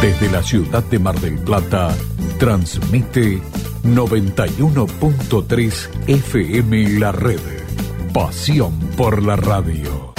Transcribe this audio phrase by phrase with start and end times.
[0.00, 1.92] Desde la ciudad de Mar del Plata,
[2.38, 3.42] transmite
[3.82, 7.40] 91.3 FM La Red.
[8.12, 10.14] Pasión por la radio.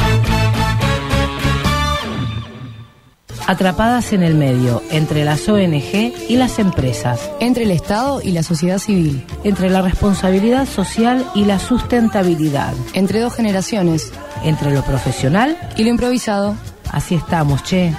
[3.48, 7.32] Atrapadas en el medio, entre las ONG y las empresas.
[7.40, 9.26] Entre el Estado y la sociedad civil.
[9.46, 12.74] Entre la responsabilidad social y la sustentabilidad.
[12.94, 14.12] Entre dos generaciones.
[14.44, 16.58] Entre lo profesional y lo improvisado.
[16.92, 17.94] Así estamos, che.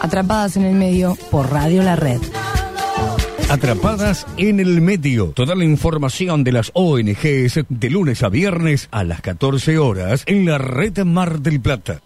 [0.00, 2.20] Atrapadas en el medio por Radio La Red.
[3.48, 5.28] Atrapadas en el medio.
[5.28, 10.44] Toda la información de las ONGs de lunes a viernes a las 14 horas en
[10.44, 12.00] la red Mar del Plata.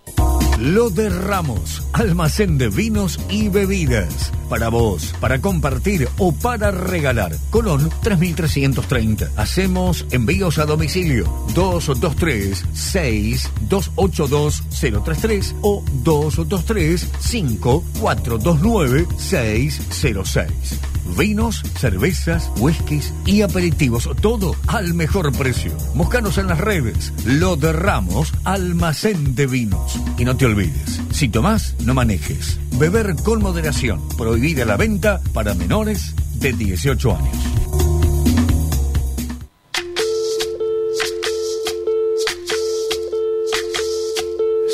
[0.61, 4.31] Lo de Ramos, almacén de vinos y bebidas.
[4.51, 7.33] Para vos, para compartir o para regalar.
[7.49, 9.31] Colón 3330.
[9.37, 11.25] Hacemos envíos a domicilio
[11.55, 25.33] 223 6282 033 o 223 5429 606 vinos, cervezas, whiskies y aperitivos, todo al mejor
[25.33, 25.73] precio.
[25.95, 29.99] Búscanos en las redes, lo derramos, almacén de vinos.
[30.19, 32.59] Y no te olvides, si tomás, no manejes.
[32.79, 37.37] Beber con moderación, prohibida la venta para menores de 18 años.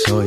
[0.06, 0.26] Soy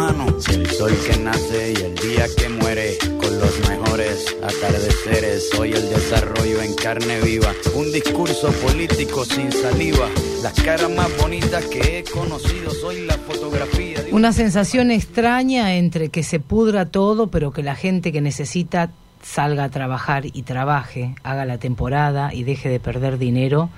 [0.00, 0.36] mi hermano.
[0.48, 5.50] El sol que nace y el día que muere, con los mejores atardeceres.
[5.50, 10.08] Soy el desarrollo en carne viva, un discurso político sin saliva.
[10.42, 13.98] Las caras más bonitas que he conocido, soy la fotografía.
[14.12, 18.90] Una sensación extraña entre que se pudra todo, pero que la gente que necesita
[19.22, 23.68] salga a trabajar y trabaje, haga la temporada y deje de perder dinero.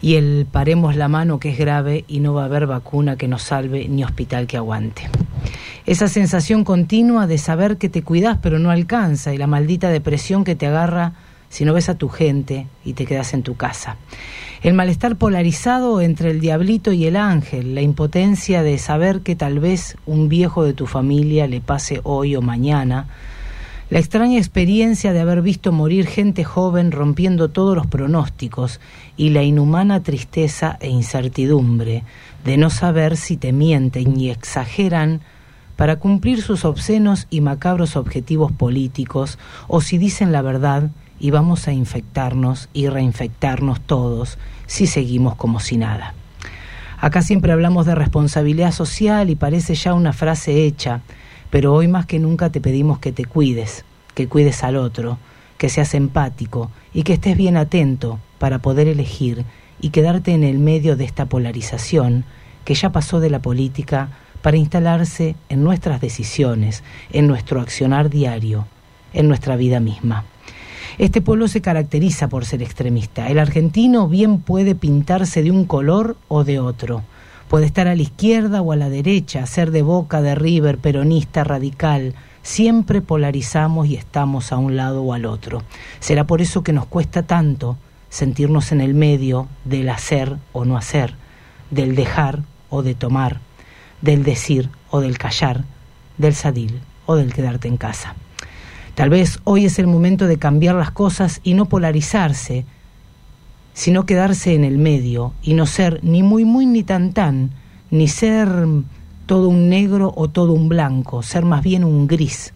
[0.00, 3.26] Y el paremos la mano que es grave y no va a haber vacuna que
[3.26, 5.08] nos salve ni hospital que aguante.
[5.88, 10.44] Esa sensación continua de saber que te cuidas pero no alcanza y la maldita depresión
[10.44, 11.14] que te agarra
[11.48, 13.96] si no ves a tu gente y te quedas en tu casa.
[14.62, 19.60] El malestar polarizado entre el diablito y el ángel, la impotencia de saber que tal
[19.60, 23.06] vez un viejo de tu familia le pase hoy o mañana,
[23.88, 28.78] la extraña experiencia de haber visto morir gente joven rompiendo todos los pronósticos
[29.16, 32.04] y la inhumana tristeza e incertidumbre
[32.44, 35.22] de no saber si te mienten y exageran
[35.78, 40.90] para cumplir sus obscenos y macabros objetivos políticos o si dicen la verdad
[41.20, 46.14] y vamos a infectarnos y reinfectarnos todos si seguimos como si nada.
[46.98, 51.02] Acá siempre hablamos de responsabilidad social y parece ya una frase hecha,
[51.48, 53.84] pero hoy más que nunca te pedimos que te cuides,
[54.16, 55.16] que cuides al otro,
[55.58, 59.44] que seas empático y que estés bien atento para poder elegir
[59.80, 62.24] y quedarte en el medio de esta polarización
[62.64, 64.08] que ya pasó de la política
[64.42, 66.82] para instalarse en nuestras decisiones,
[67.12, 68.66] en nuestro accionar diario,
[69.12, 70.24] en nuestra vida misma.
[70.98, 73.28] Este pueblo se caracteriza por ser extremista.
[73.28, 77.02] El argentino bien puede pintarse de un color o de otro.
[77.48, 81.44] Puede estar a la izquierda o a la derecha, ser de boca, de River, peronista,
[81.44, 82.14] radical.
[82.42, 85.62] Siempre polarizamos y estamos a un lado o al otro.
[86.00, 87.76] Será por eso que nos cuesta tanto
[88.10, 91.14] sentirnos en el medio del hacer o no hacer,
[91.70, 93.40] del dejar o de tomar,
[94.02, 95.64] del decir o del callar,
[96.16, 98.14] del sadil o del quedarte en casa.
[98.94, 102.64] Tal vez hoy es el momento de cambiar las cosas y no polarizarse,
[103.72, 107.50] sino quedarse en el medio y no ser ni muy muy ni tan tan,
[107.90, 108.48] ni ser
[109.26, 112.54] todo un negro o todo un blanco, ser más bien un gris.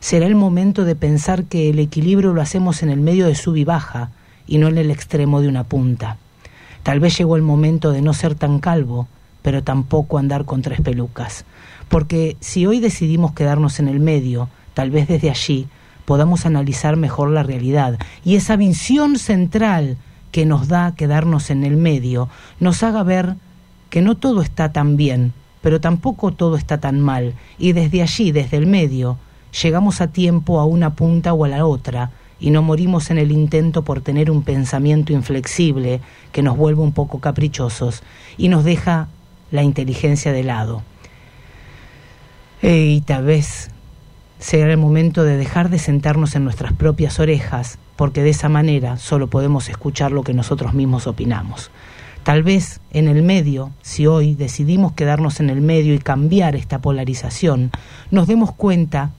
[0.00, 3.56] Será el momento de pensar que el equilibrio lo hacemos en el medio de sub
[3.56, 4.10] y baja
[4.46, 6.18] y no en el extremo de una punta.
[6.82, 9.08] Tal vez llegó el momento de no ser tan calvo,
[9.44, 11.44] pero tampoco andar con tres pelucas.
[11.90, 15.68] Porque si hoy decidimos quedarnos en el medio, tal vez desde allí
[16.06, 19.98] podamos analizar mejor la realidad y esa visión central
[20.32, 23.36] que nos da quedarnos en el medio nos haga ver
[23.90, 28.32] que no todo está tan bien, pero tampoco todo está tan mal y desde allí,
[28.32, 29.18] desde el medio,
[29.62, 33.30] llegamos a tiempo a una punta o a la otra y no morimos en el
[33.30, 36.00] intento por tener un pensamiento inflexible
[36.32, 38.02] que nos vuelve un poco caprichosos
[38.38, 39.08] y nos deja
[39.54, 40.82] la inteligencia de lado.
[42.60, 43.70] y tal vez
[44.40, 48.96] será el momento de dejar de sentarnos en nuestras propias orejas, porque de esa manera
[48.96, 51.70] solo podemos escuchar lo que nosotros mismos opinamos.
[52.24, 56.80] Tal vez en el medio, si hoy decidimos quedarnos en el medio y cambiar esta
[56.80, 57.70] polarización,
[58.10, 59.12] nos demos cuenta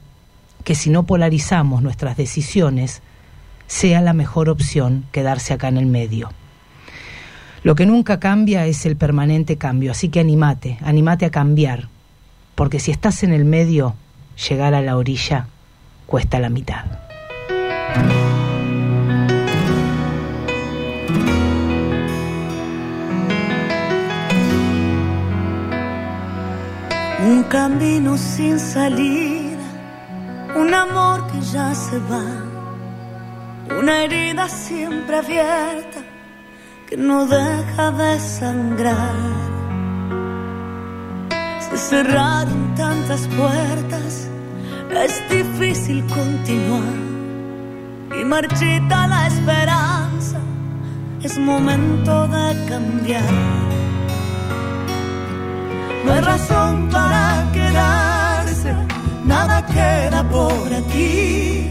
[0.65, 3.01] que si no polarizamos nuestras decisiones,
[3.67, 6.29] sea la mejor opción quedarse acá en el medio.
[7.65, 11.89] Lo que nunca cambia es el permanente cambio, así que animate, animate a cambiar,
[12.53, 13.95] porque si estás en el medio,
[14.47, 15.47] llegar a la orilla
[16.05, 16.85] cuesta la mitad.
[27.25, 29.57] Un camino sin salida,
[30.55, 32.25] un amor que ya se va,
[33.79, 36.14] una herida siempre abierta
[36.87, 39.15] que no deja de sangrar.
[41.59, 44.27] Se cerraron tantas puertas,
[45.05, 47.05] es difícil continuar
[48.19, 50.39] y marchita la esperanza,
[51.21, 53.33] es momento de cambiar.
[56.05, 58.73] No hay razón para quedarse,
[59.25, 61.69] nada queda por aquí.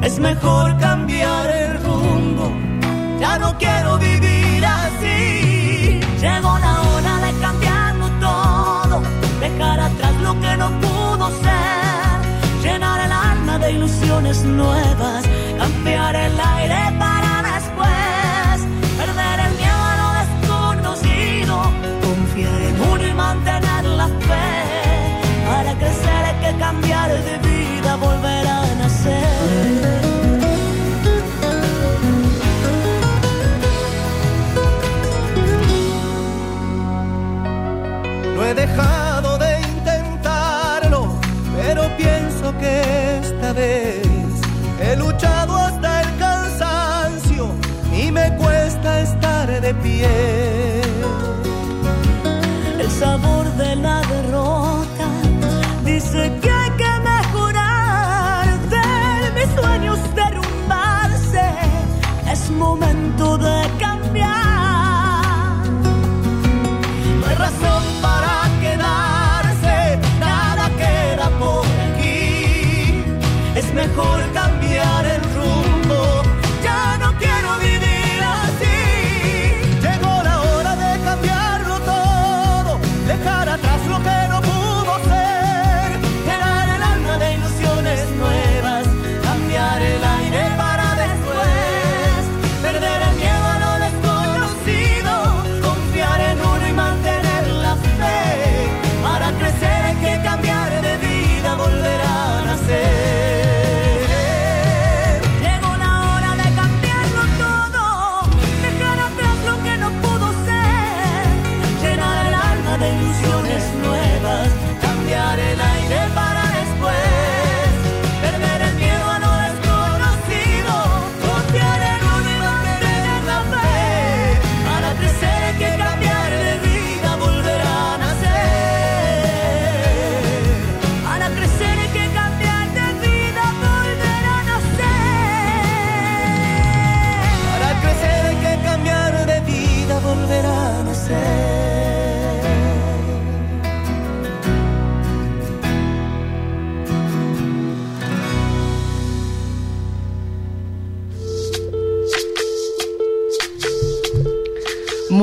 [0.00, 2.27] Es mejor cambiar el rumbo,
[3.18, 6.00] ya no quiero vivir así.
[6.20, 9.02] Llegó la hora de cambiarlo todo,
[9.40, 15.24] dejar atrás lo que no pudo ser, llenar el alma de ilusiones nuevas,
[15.58, 18.56] cambiar el aire para después,
[18.98, 21.54] perder el miedo a lo desconocido,
[22.02, 24.48] confiar en uno y mantener la fe.
[25.48, 30.17] Para crecer hay que cambiar de vida, volver a nacer.
[38.58, 41.14] Dejado de intentarlo,
[41.56, 44.02] pero pienso que esta vez
[44.80, 47.54] he luchado hasta el cansancio
[47.92, 50.82] y me cuesta estar de pie.
[52.82, 55.06] El sabor de la derrota
[55.84, 61.46] dice que hay que mejorar, ver mis sueños derrumbarse.
[62.32, 63.37] Es momento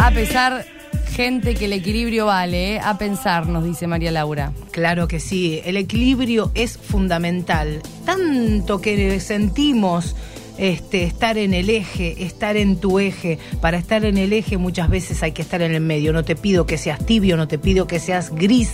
[0.00, 0.66] A pesar,
[1.14, 2.80] gente, que el equilibrio vale, ¿eh?
[2.82, 4.52] a pensar, nos dice María Laura.
[4.72, 7.80] Claro que sí, el equilibrio es fundamental.
[8.04, 10.16] Tanto que sentimos
[10.58, 13.38] este, estar en el eje, estar en tu eje.
[13.60, 16.12] Para estar en el eje muchas veces hay que estar en el medio.
[16.12, 18.70] No te pido que seas tibio, no te pido que seas gris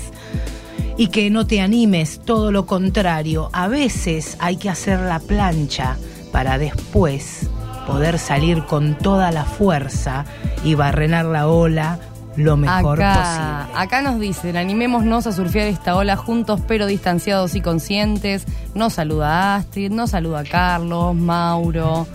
[0.96, 3.50] y que no te animes, todo lo contrario.
[3.52, 5.98] A veces hay que hacer la plancha
[6.32, 7.50] para después
[7.86, 10.24] poder salir con toda la fuerza
[10.64, 11.98] y barrenar la ola
[12.36, 13.80] lo mejor acá, posible.
[13.82, 18.44] acá nos dicen, animémonos a surfear esta ola juntos pero distanciados y conscientes.
[18.74, 22.06] Nos saluda Astrid, nos saluda Carlos, Mauro,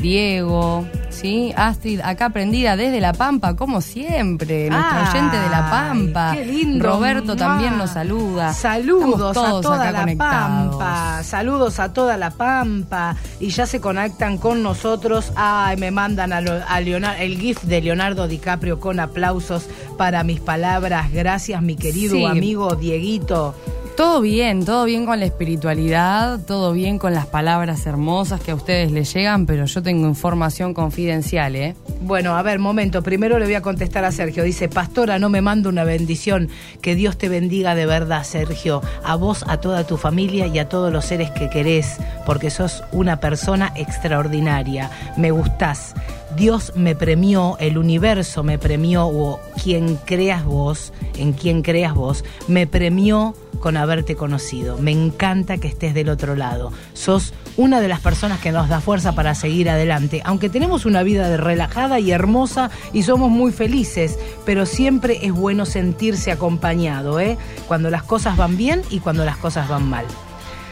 [0.00, 1.52] Diego, ¿sí?
[1.56, 6.32] Astrid, acá prendida desde La Pampa, como siempre, nuestro oyente de La Pampa.
[6.34, 6.86] qué lindo.
[6.88, 8.52] Roberto también nos saluda.
[8.52, 10.76] Saludos a toda acá la conectados.
[10.76, 15.32] Pampa, saludos a toda la Pampa y ya se conectan con nosotros.
[15.36, 19.66] Ay, me mandan a, lo- a Leonardo, el GIF de Leonardo DiCaprio con aplausos
[19.98, 21.12] para mis palabras.
[21.12, 22.24] Gracias, mi querido Sí.
[22.24, 23.54] amigo Dieguito.
[24.00, 28.54] Todo bien, todo bien con la espiritualidad, todo bien con las palabras hermosas que a
[28.54, 31.76] ustedes les llegan, pero yo tengo información confidencial, ¿eh?
[32.00, 33.02] Bueno, a ver, momento.
[33.02, 34.42] Primero le voy a contestar a Sergio.
[34.42, 36.48] Dice, Pastora, no me manda una bendición.
[36.80, 38.80] Que Dios te bendiga de verdad, Sergio.
[39.04, 42.82] A vos, a toda tu familia y a todos los seres que querés, porque sos
[42.92, 44.90] una persona extraordinaria.
[45.18, 45.94] Me gustás.
[46.36, 52.24] Dios me premió, el universo me premió, o quien creas vos, en quien creas vos,
[52.48, 54.78] me premió con haberte conocido.
[54.78, 56.72] Me encanta que estés del otro lado.
[56.94, 60.22] Sos una de las personas que nos da fuerza para seguir adelante.
[60.24, 65.32] Aunque tenemos una vida de relajada y hermosa y somos muy felices, pero siempre es
[65.32, 67.36] bueno sentirse acompañado, ¿eh?
[67.68, 70.06] Cuando las cosas van bien y cuando las cosas van mal.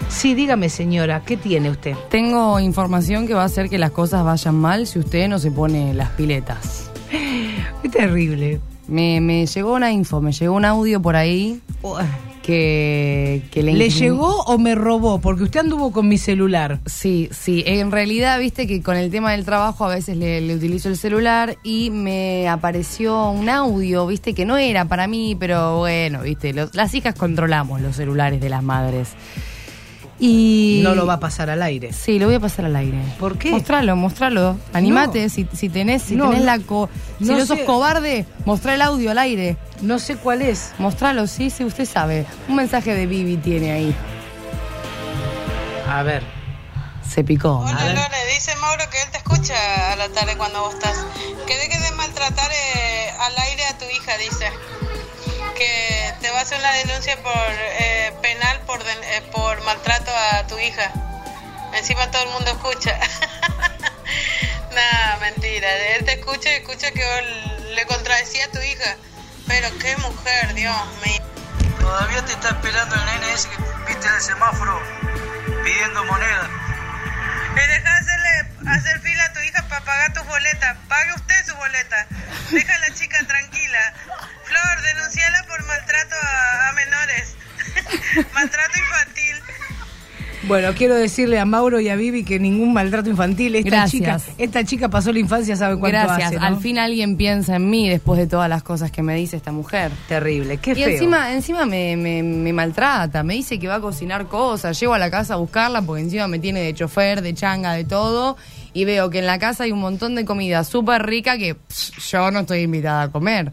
[0.08, 1.94] Sí, dígame señora, ¿qué tiene usted?
[2.10, 5.50] Tengo información que va a hacer que las cosas vayan mal si usted no se
[5.50, 6.90] pone las piletas.
[7.82, 8.60] Qué terrible.
[8.88, 11.60] Me, me llegó una info, me llegó un audio por ahí
[12.42, 15.20] que, que le, ¿Le llegó o me robó?
[15.20, 16.80] Porque usted anduvo con mi celular.
[16.86, 17.62] Sí, sí.
[17.66, 20.96] En realidad, viste que con el tema del trabajo a veces le, le utilizo el
[20.96, 26.54] celular y me apareció un audio, viste, que no era para mí, pero bueno, viste,
[26.54, 29.10] los- las hijas controlamos los celulares de las madres.
[30.20, 30.80] Y.
[30.82, 31.92] No lo va a pasar al aire.
[31.92, 32.98] Sí, lo voy a pasar al aire.
[33.20, 33.50] ¿Por qué?
[33.50, 34.56] Mostralo, mostralo.
[34.72, 36.46] Animate, si, si tenés, si No, tenés no.
[36.46, 37.64] la co si No no sos sé.
[37.64, 39.56] cobarde, mostrá el audio al aire.
[39.82, 40.72] No sé cuál es.
[40.78, 42.26] Mostralo, sí, sí, usted sabe.
[42.48, 43.94] Un mensaje de Vivi tiene ahí.
[45.88, 46.22] A ver.
[47.08, 47.48] Se picó.
[47.48, 47.94] A Hola ver.
[47.94, 51.06] Lore, dice Mauro que él te escucha a la tarde cuando vos estás.
[51.46, 54.46] Que dejes de maltratar eh, al aire a tu hija, dice.
[55.58, 60.46] Que te va a hacer una denuncia por eh, penal por, eh, por maltrato a
[60.46, 60.92] tu hija.
[61.74, 62.96] Encima todo el mundo escucha.
[64.72, 65.68] Nada, mentira.
[65.96, 67.04] Él te escucha y escucha que
[67.74, 68.96] le contradecía a tu hija.
[69.48, 71.22] Pero qué mujer, Dios mío.
[71.80, 73.56] Todavía te está esperando el nene ese que
[73.88, 74.80] viste en el semáforo
[75.64, 76.50] pidiendo moneda.
[77.50, 80.76] Y deja de hacerle hacer fila a tu hija para pagar tus boletas.
[80.88, 82.06] Pague usted su boleta.
[82.50, 83.94] Deja a la chica tranquila.
[84.48, 87.36] Flor, denunciala por maltrato a, a menores.
[88.34, 89.34] maltrato infantil.
[90.44, 93.56] Bueno, quiero decirle a Mauro y a Vivi que ningún maltrato infantil.
[93.56, 93.90] Esta Gracias.
[93.90, 96.28] chica, esta chica pasó la infancia, sabe cuánto Gracias.
[96.28, 96.46] hace, ¿no?
[96.46, 99.52] Al fin alguien piensa en mí después de todas las cosas que me dice esta
[99.52, 99.90] mujer.
[100.08, 100.88] Terrible, qué Y feo.
[100.88, 104.98] encima, encima me, me- me maltrata, me dice que va a cocinar cosas, llego a
[104.98, 108.36] la casa a buscarla porque encima me tiene de chofer, de changa, de todo,
[108.72, 111.92] y veo que en la casa hay un montón de comida súper rica que pss,
[112.12, 113.52] yo no estoy invitada a comer.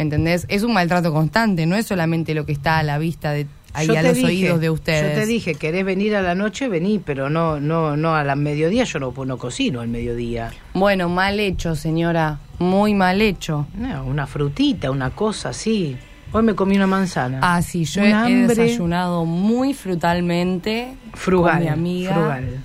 [0.00, 0.46] ¿Me entendés?
[0.48, 3.86] Es un maltrato constante, no es solamente lo que está a la vista de ahí
[3.86, 5.14] Yo a los dije, oídos de ustedes.
[5.14, 8.34] Yo te dije, querés venir a la noche, vení, pero no, no, no a la
[8.34, 10.52] mediodía, yo no, no cocino al mediodía.
[10.72, 13.66] Bueno, mal hecho, señora, muy mal hecho.
[13.74, 15.98] No, una frutita, una cosa así.
[16.32, 17.40] Hoy me comí una manzana.
[17.42, 22.14] Ah, sí, yo he, desayunado muy frutalmente frugal, con mi amiga.
[22.14, 22.60] frugal.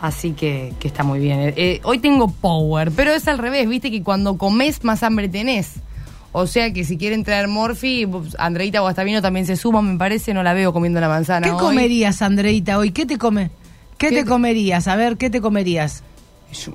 [0.00, 1.52] Así que, que está muy bien.
[1.56, 5.82] Eh, hoy tengo power, pero es al revés, viste que cuando comes más hambre tenés.
[6.32, 10.34] O sea que si quieren traer Morphy, pues, Andreita Guastavino también se suma, me parece,
[10.34, 11.46] no la veo comiendo la manzana.
[11.46, 11.58] ¿Qué hoy.
[11.58, 12.90] comerías, Andreita, hoy?
[12.92, 13.50] ¿Qué te come?
[13.96, 14.86] ¿Qué, ¿Qué te te- comerías?
[14.88, 16.02] A ver, ¿qué te comerías?
[16.52, 16.74] Yo-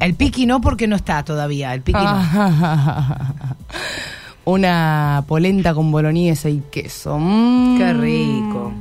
[0.00, 1.72] El piqui no, porque no está todavía.
[1.74, 3.16] El piqui no.
[4.44, 7.18] Una polenta con boloñesa y queso.
[7.18, 7.78] Mm.
[7.78, 8.72] Qué rico,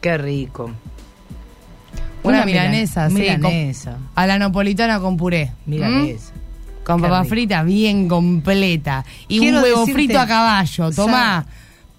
[0.00, 0.64] qué rico.
[2.24, 3.40] Una, Una milanesa, milan- sí.
[3.40, 3.98] con- milanesa.
[4.14, 5.52] a la napolitana con puré.
[5.66, 6.32] Milanesa.
[6.34, 6.41] ¿Mm?
[6.84, 7.28] Con Qué papa rico.
[7.30, 9.04] frita bien completa.
[9.28, 10.90] Y Quiero un huevo decirte- frito a caballo.
[10.90, 11.46] Tomá.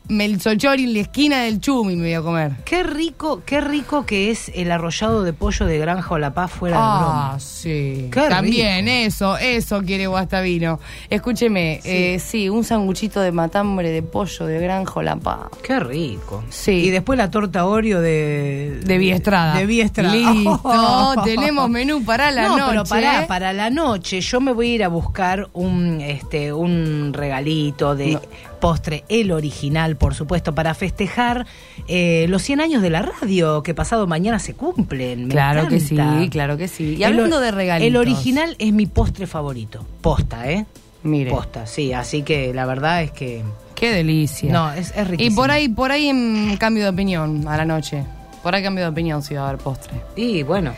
[0.09, 2.51] Melzochori en la esquina del chumi me voy a comer.
[2.65, 6.51] Qué rico, qué rico que es el arrollado de pollo de Granja o La Paz
[6.51, 7.39] fuera de Ah, broma.
[7.39, 8.09] sí.
[8.11, 10.79] Qué También, eso, eso quiere Guastavino.
[11.09, 15.47] Escúcheme, sí, eh, sí un sanguchito de matambre de pollo de Granja La Paz.
[15.63, 16.43] Qué rico.
[16.49, 16.71] Sí.
[16.71, 18.81] Y después la torta Oreo de...
[18.83, 19.55] De Viestrada.
[19.55, 20.13] De Viestrada.
[20.13, 22.69] Listo, tenemos menú para la no, noche.
[22.71, 27.13] pero pará, para la noche yo me voy a ir a buscar un, este, un
[27.13, 28.21] regalito de No.
[28.63, 31.45] Postre, el original, por supuesto, para festejar
[31.89, 35.27] eh, los 100 años de la radio, que pasado mañana se cumplen.
[35.27, 35.97] Me Claro que sí,
[36.31, 36.95] claro que sí.
[36.97, 37.89] Y El hablando de regalitos.
[37.89, 39.85] El original es mi postre favorito.
[39.99, 40.65] Posta, ¿eh?
[41.03, 41.91] Mire, Posta, sí.
[41.91, 43.43] Así que la verdad es que...
[43.75, 44.49] qué delicia.
[44.49, 45.35] No, es, es y riquísimo.
[45.35, 48.05] por ahí, por ahí en cambio de opinión a la noche.
[48.43, 49.91] Por ahí cambio de opinión si va a haber postre.
[50.15, 50.71] Y bueno,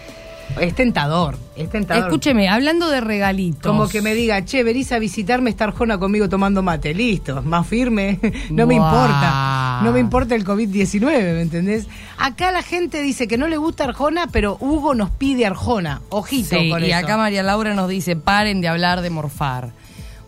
[0.59, 2.05] es tentador, es tentador.
[2.05, 3.71] Escúcheme, hablando de regalitos.
[3.71, 6.93] Como que me diga, che, venís a visitarme, estar Jona conmigo tomando mate.
[6.93, 8.19] Listo, más firme.
[8.51, 9.81] no me importa.
[9.83, 11.87] No me importa el COVID-19, ¿me entendés?
[12.17, 16.01] Acá la gente dice que no le gusta Arjona, pero Hugo nos pide Arjona.
[16.09, 16.97] Ojito Sí, con y eso.
[16.97, 19.71] acá María Laura nos dice, paren de hablar de morfar.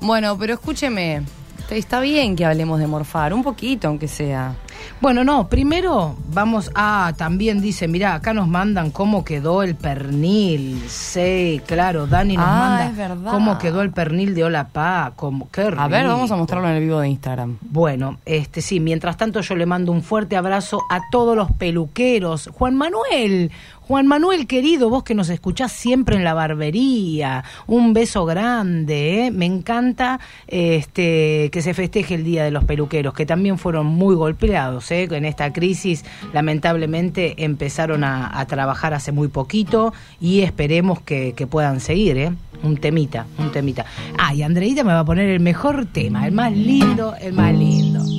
[0.02, 1.22] Bueno, pero escúcheme,
[1.70, 4.56] está bien que hablemos de morfar, un poquito aunque sea.
[5.02, 10.84] Bueno, no, primero vamos a, también dice, mirá, acá nos mandan cómo quedó el pernil.
[10.88, 13.32] Sí, claro, Dani nos Ah, manda es verdad.
[13.32, 15.14] cómo quedó el pernil de Hola Pa.
[15.16, 17.58] Como, qué A ver, vamos a mostrarlo en el vivo de Instagram.
[17.62, 22.50] Bueno, este sí, mientras tanto yo le mando un fuerte abrazo a todos los peluqueros.
[22.54, 23.52] Juan Manuel,
[23.88, 29.32] Juan Manuel querido, vos que nos escuchás siempre en la barbería, un beso grande, ¿eh?
[29.32, 34.14] me encanta este que se festeje el Día de los Peluqueros, que también fueron muy
[34.14, 35.08] golpeados, ¿eh?
[35.10, 36.04] en esta crisis
[36.34, 42.34] lamentablemente empezaron a, trabajar hace muy poquito y esperemos que, que puedan seguir, ¿eh?
[42.64, 43.86] un temita, un temita.
[44.18, 47.54] Ah, y Andreita me va a poner el mejor tema, el más lindo, el más
[47.54, 48.17] lindo.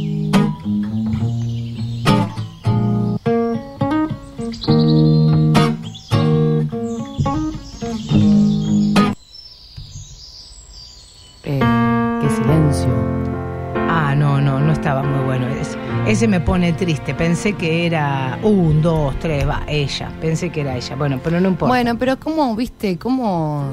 [16.18, 17.14] Es- ese me pone triste.
[17.14, 20.10] Pensé que era un, dos, tres, va, ella.
[20.20, 20.96] Pensé que era ella.
[20.96, 21.68] Bueno, pero no importa.
[21.68, 23.70] Bueno, pero ¿cómo, viste, cómo...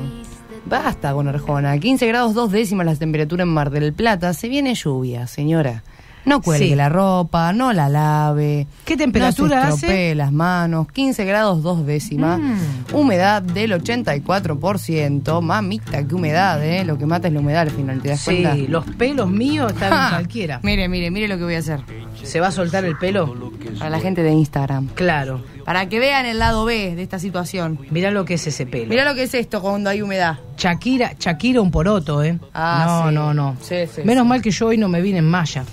[0.68, 1.76] Basta con Arjona.
[1.80, 4.34] 15 grados dos décimas la temperatura en Mar del Plata.
[4.36, 5.84] Se viene lluvia, señora.
[6.26, 6.76] No cuelgue Sí.
[6.76, 8.68] la ropa, no la lave.
[8.84, 10.16] ¿Qué temperatura no se hace?
[10.16, 10.88] las manos.
[10.92, 12.40] 15 grados dos décimas.
[12.40, 12.96] Mm.
[12.96, 15.42] Humedad del 84%.
[15.42, 16.84] Mamita, qué humedad, ¿eh?
[16.86, 18.56] Lo que mata es la humedad al final, ¿te das sí, cuenta?
[18.70, 20.10] los pelos míos están Ja.
[20.16, 20.60] cualquiera.
[20.64, 21.82] Mire, mire, mire lo que voy a hacer.
[22.24, 23.52] ¿Se va a soltar el pelo?
[23.78, 24.88] Para la gente de Instagram.
[24.96, 25.44] Claro.
[25.66, 27.80] Para que vean el lado B de esta situación.
[27.92, 28.88] Mirá lo que es ese pelo.
[28.88, 30.40] Mira lo que es esto cuando hay humedad.
[30.58, 32.40] Shakira, Shakira un poroto, ¿eh?
[32.54, 33.16] Ah, no, sí.
[33.16, 33.58] no, no.
[33.62, 35.64] Sí, Menos mal que yo hoy no me vine en malla.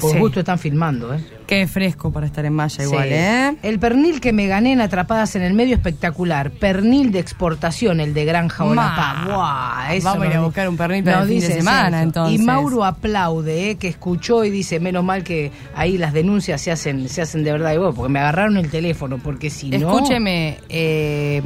[0.00, 0.18] Por Sí.
[0.18, 1.20] gusto están filmando, ¿eh?
[1.46, 3.14] Qué fresco para estar en malla igual, Sí.
[3.14, 3.56] ¿eh?
[3.62, 6.50] El pernil que me gané en Atrapadas en el Medio espectacular.
[6.52, 8.64] Pernil de exportación, el de Granja.
[8.64, 9.24] Olapá.
[9.26, 12.40] Buah, eso Vamos a ir a buscar un pernil para el fin de semana, entonces.
[12.40, 13.74] Y Mauro aplaude, ¿eh?
[13.76, 17.52] que escuchó y dice, menos mal que ahí las denuncias se hacen, se hacen de
[17.52, 17.72] verdad.
[17.74, 19.76] Y bueno, porque me agarraron el teléfono, porque si no...
[19.92, 21.42] Escúcheme, eh,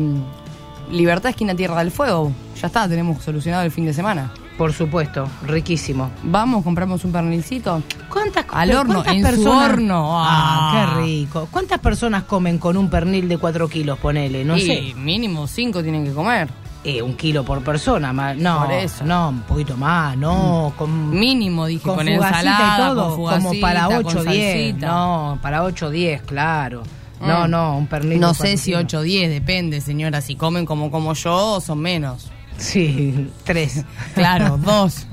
[0.91, 2.33] Libertad Esquina Tierra del Fuego.
[2.61, 4.31] Ya está, tenemos solucionado el fin de semana.
[4.57, 6.11] Por supuesto, riquísimo.
[6.23, 7.83] Vamos, compramos un pernilcito.
[8.09, 10.21] ¿Cuántas Al horno, cuántas en su horno.
[10.23, 10.95] Ah, Ah.
[10.97, 11.49] qué rico.
[11.51, 14.45] ¿Cuántas personas comen con un pernil de 4 kilos, ponele?
[14.45, 14.95] No y sé.
[14.97, 16.49] mínimo cinco tienen que comer.
[16.85, 19.05] Eh, un kilo por persona, ma- no, Por eso.
[19.07, 23.49] no, un poquito más, no, con, Mínimo, dije, con, con, ensalada, y todo, con fugacita,
[23.49, 24.87] como para con 8 o 10, salsita.
[24.87, 26.83] no, para 8 o 10, claro.
[27.27, 27.51] No, Mm.
[27.51, 28.21] no, un pernil.
[28.21, 28.85] No sé si kilos.
[28.85, 30.21] 8 o 10, depende, señora.
[30.21, 32.31] Si comen como como yo, son menos.
[32.57, 33.85] Sí, tres.
[34.15, 35.09] Claro, dos.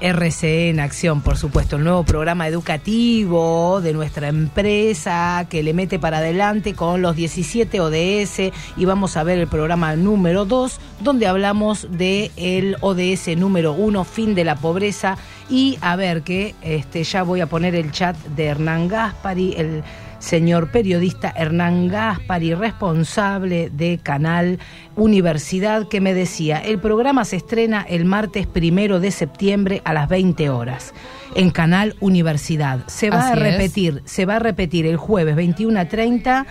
[0.00, 5.98] RCE en acción, por supuesto, el nuevo programa educativo de nuestra empresa que le mete
[5.98, 11.26] para adelante con los 17 ODS y vamos a ver el programa número 2 donde
[11.26, 15.16] hablamos de el ODS número 1, fin de la pobreza.
[15.48, 19.82] Y a ver que este ya voy a poner el chat de Hernán Gaspari, el
[20.24, 24.58] señor periodista Hernán Gaspari, responsable de Canal
[24.96, 30.08] Universidad, que me decía, el programa se estrena el martes primero de septiembre a las
[30.08, 30.94] 20 horas
[31.34, 32.80] en Canal Universidad.
[32.86, 33.52] Se va Así a es.
[33.52, 36.46] repetir, se va a repetir el jueves 21 a 30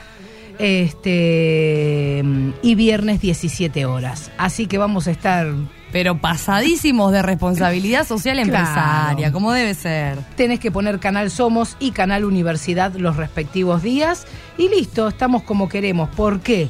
[0.60, 2.24] este
[2.62, 4.32] y viernes 17 horas.
[4.38, 5.48] Así que vamos a estar
[5.94, 8.50] Pero pasadísimos de responsabilidad social Claro.
[8.50, 10.18] empresaria, como debe ser.
[10.36, 14.26] tenés que poner Canal Somos y Canal Universidad los respectivos días
[14.58, 16.10] y listo, estamos como queremos.
[16.10, 16.68] ¿Por qué?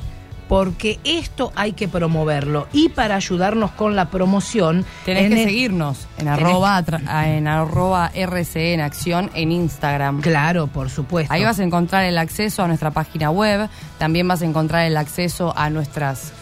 [0.49, 5.47] Porque esto hay que promoverlo y para ayudarnos con la promoción Tenés en que el-
[5.49, 10.19] seguirnos en arroba, tra- en arroba RCN Acción en Instagram.
[10.21, 11.33] Claro, por supuesto.
[11.33, 14.97] Ahí vas a encontrar el acceso a nuestra página web, también vas a encontrar el
[14.97, 16.33] acceso a nuestras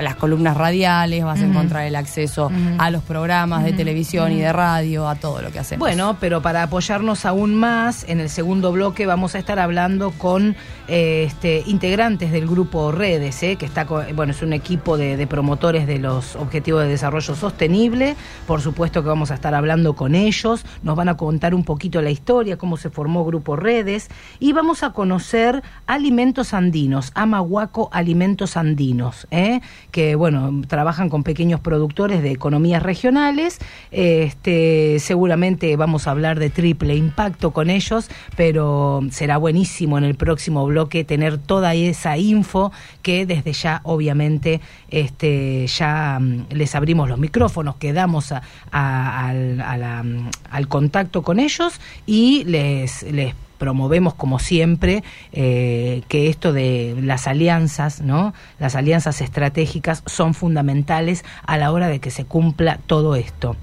[0.00, 4.52] las columnas radiales, vas a encontrar el acceso a los programas de televisión y de
[4.52, 5.80] radio, a todo lo que hacemos.
[5.80, 10.56] Bueno, pero para apoyarnos aún más, en el segundo bloque vamos a estar hablando con
[10.88, 15.26] eh, este, integrantes del grupo Redes, eh, que está, bueno, es un equipo de, de
[15.26, 18.16] promotores de los Objetivos de Desarrollo Sostenible.
[18.46, 22.02] Por supuesto que vamos a estar hablando con ellos, nos van a contar un poquito
[22.02, 28.56] la historia, cómo se formó Grupo Redes, y vamos a conocer alimentos andinos, Amahuaco Alimentos
[28.56, 33.58] Andinos, eh, que, bueno, trabajan con pequeños productores de economías regionales.
[33.90, 40.14] Este, seguramente vamos a hablar de triple impacto con ellos, pero será buenísimo en el
[40.14, 42.72] próximo bloque tener toda esa info
[43.02, 50.68] que desde ya, obviamente, este, ya mm, les abrimos los micrófonos, quedamos a- mm, al
[50.68, 58.00] contacto con ellos y les, les promovemos como siempre eh, que esto de las alianzas,
[58.00, 58.34] ¿no?
[58.58, 63.54] Las alianzas estratégicas son fundamentales a la hora de que se cumpla todo esto.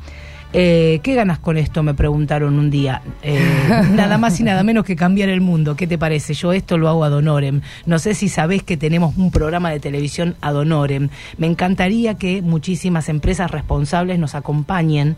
[0.53, 1.83] Eh, ¿Qué ganas con esto?
[1.83, 3.01] Me preguntaron un día.
[3.21, 3.39] Eh,
[3.91, 5.75] nada más y nada menos que cambiar el mundo.
[5.75, 6.33] ¿Qué te parece?
[6.35, 7.61] Yo esto lo hago ad honorem.
[7.85, 11.09] No sé si sabés que tenemos un programa de televisión ad honorem.
[11.37, 15.17] Me encantaría que muchísimas empresas responsables nos acompañen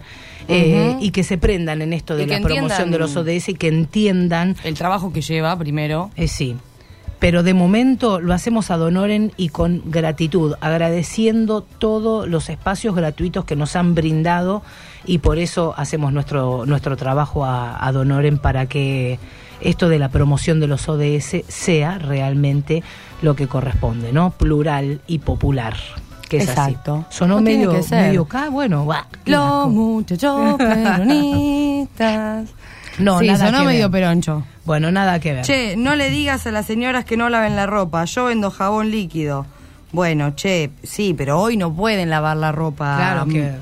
[0.49, 3.67] eh, y que se prendan en esto de la promoción de los ODS y que
[3.67, 6.12] entiendan el trabajo que lleva primero.
[6.15, 6.55] eh, sí.
[7.19, 13.43] Pero de momento lo hacemos ad honorem y con gratitud, agradeciendo todos los espacios gratuitos
[13.43, 14.63] que nos han brindado
[15.05, 19.19] y por eso hacemos nuestro, nuestro trabajo a, ad honorem para que
[19.59, 22.83] esto de la promoción de los ODS sea realmente
[23.21, 24.31] lo que corresponde, ¿no?
[24.31, 25.75] Plural y popular.
[26.29, 27.05] Que es Exacto.
[27.09, 27.17] así.
[27.17, 28.07] Sonó medio, que ser.
[28.07, 28.87] medio acá, bueno,
[29.25, 32.49] Los muchachos peronistas.
[32.99, 34.01] No, sí, nada sonó que medio ver.
[34.03, 34.43] peroncho.
[34.65, 35.45] Bueno, nada que ver.
[35.45, 38.05] Che, no le digas a las señoras que no laven la ropa.
[38.05, 39.45] Yo vendo jabón líquido.
[39.91, 42.95] Bueno, che, sí, pero hoy no pueden lavar la ropa.
[42.97, 43.53] Claro que-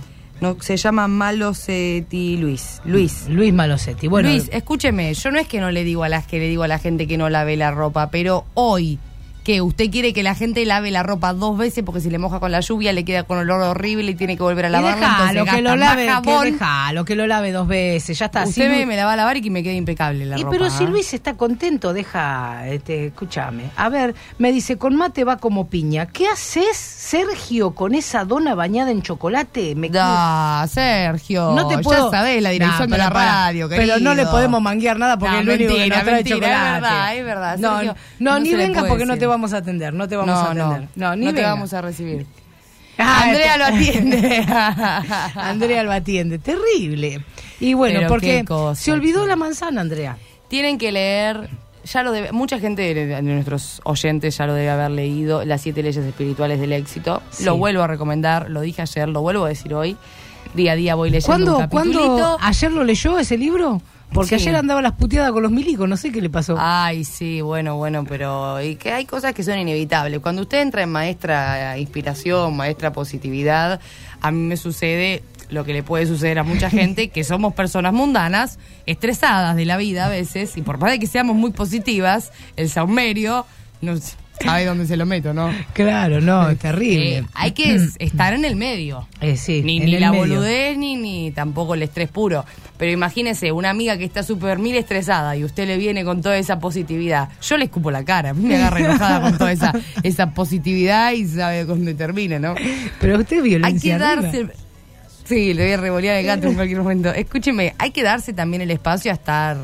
[0.41, 2.81] No, se llama Malosetti Luis.
[2.85, 3.27] Luis.
[3.29, 4.07] Luis Malosetti.
[4.07, 6.63] Bueno, Luis, escúcheme, yo no es que no le digo a las que le digo
[6.63, 8.99] a la gente que no lave la ropa, pero hoy
[9.47, 12.41] que usted quiere que la gente lave la ropa dos veces porque si le moja
[12.41, 15.55] con la lluvia le queda con olor horrible y tiene que volver a lavarla, entonces
[15.55, 18.43] que lo lave, que dejalo, que lo lave dos veces, ya está.
[18.43, 20.37] Usted Si me, Luis- me la va a lavar y que me quede impecable la
[20.37, 20.51] Y ropa.
[20.51, 20.87] pero si ¿ah?
[20.87, 23.71] Luis está contento, deja, este, escúchame.
[23.77, 26.07] A ver, me dice, con mate va como piña.
[26.07, 29.75] ¿Qué haces, Sergio, con esa dona bañada en chocolate?
[29.75, 31.53] Me Da, Sergio.
[31.55, 32.11] no te puedo.
[32.11, 35.39] Ya sabés la dirección de la radio, Pero no le podemos manguear nada porque No,
[35.39, 36.75] es lo único que mentira, nos trae mentira, chocolate.
[36.75, 39.36] es verdad, es verdad, No, Sergio, no, no ni puede porque no te decir.
[39.37, 40.89] Vamos a atender, no te vamos no, a atender.
[40.95, 42.25] no, ni no te vamos a recibir.
[42.99, 44.43] Ah, Andrea lo atiende.
[45.35, 47.23] Andrea lo atiende, terrible.
[47.59, 50.17] Y bueno, Pero porque cosa, se olvidó la manzana, Andrea.
[50.47, 51.47] Tienen que leer,
[51.83, 55.83] ya lo debe, mucha gente de, nuestros oyentes ya lo debe haber leído, Las siete
[55.83, 57.21] leyes espirituales del éxito.
[57.29, 57.43] Sí.
[57.43, 59.95] Lo vuelvo a recomendar, lo dije ayer, lo vuelvo a decir hoy.
[60.55, 63.79] Día a día voy leyendo ¿Cuándo, un ¿Cuándo ayer lo leyó ese libro?
[64.13, 64.45] Porque Sí.
[64.47, 66.55] ayer andaba las puteadas con los milicos, no sé qué le pasó.
[66.57, 70.19] Ay, sí, bueno, bueno, pero y que hay cosas que son inevitables.
[70.21, 73.79] Cuando usted entra en maestra inspiración, maestra positividad,
[74.21, 77.93] a mí me sucede lo que le puede suceder a mucha gente, que somos personas
[77.93, 82.31] mundanas, estresadas de la vida a veces, y por más de que seamos muy positivas,
[82.55, 83.45] el saumerio
[83.81, 83.95] no
[84.41, 85.51] sabe dónde se lo meto, ¿no?
[85.73, 87.17] Claro, no, es terrible.
[87.19, 89.07] Eh, hay que es- estar en el medio.
[89.21, 90.23] Eh, sí, Ni, la medio.
[90.23, 92.45] boludez, ni, ni tampoco el estrés puro.
[92.77, 96.37] Pero imagínese, una amiga que está súper mil estresada y usted le viene con toda
[96.37, 97.29] esa positividad.
[97.41, 101.11] Yo le escupo la cara, a mí me agarra enojada con toda esa, esa positividad
[101.13, 102.55] y sabe dónde termina, ¿no?
[103.01, 103.97] Pero usted es Hay violencia.
[103.97, 104.21] que arriba.
[104.21, 104.47] darse...
[105.25, 107.09] Sí, le voy a revolear el gato en cualquier momento.
[107.09, 109.57] Escúcheme, hay que darse también el espacio a estar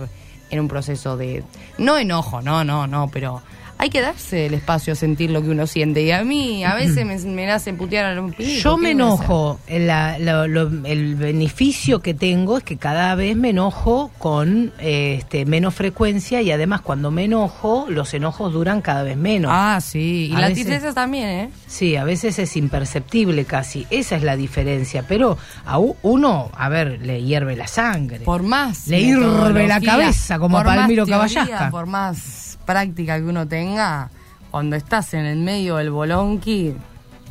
[0.49, 1.43] en un proceso de...
[1.77, 3.41] No enojo, no, no, no, pero...
[3.77, 6.01] hay que darse el espacio a sentir lo que uno siente.
[6.03, 8.91] Y a mí a veces me, me nace putear a los pibes, Yo ¿por me
[8.91, 14.71] enojo, la- lo- lo- el beneficio que tengo es que cada vez me enojo con
[14.79, 19.51] eh, este, menos frecuencia y además cuando me enojo, los enojos duran cada vez menos.
[19.53, 20.29] Ah, sí.
[20.31, 21.49] Y A la veces- tristeza también, ¿eh?
[21.67, 26.99] Sí, a veces es imperceptible casi, esa es la diferencia, pero a uno, a ver,
[27.01, 28.19] le hierve la sangre.
[28.19, 28.87] Por más.
[28.87, 31.69] Le hierve la cabeza, como a Palmiro Caballasca.
[31.69, 34.09] Por más práctica que uno tenga,
[34.51, 36.75] cuando estás en el medio del bolonqui,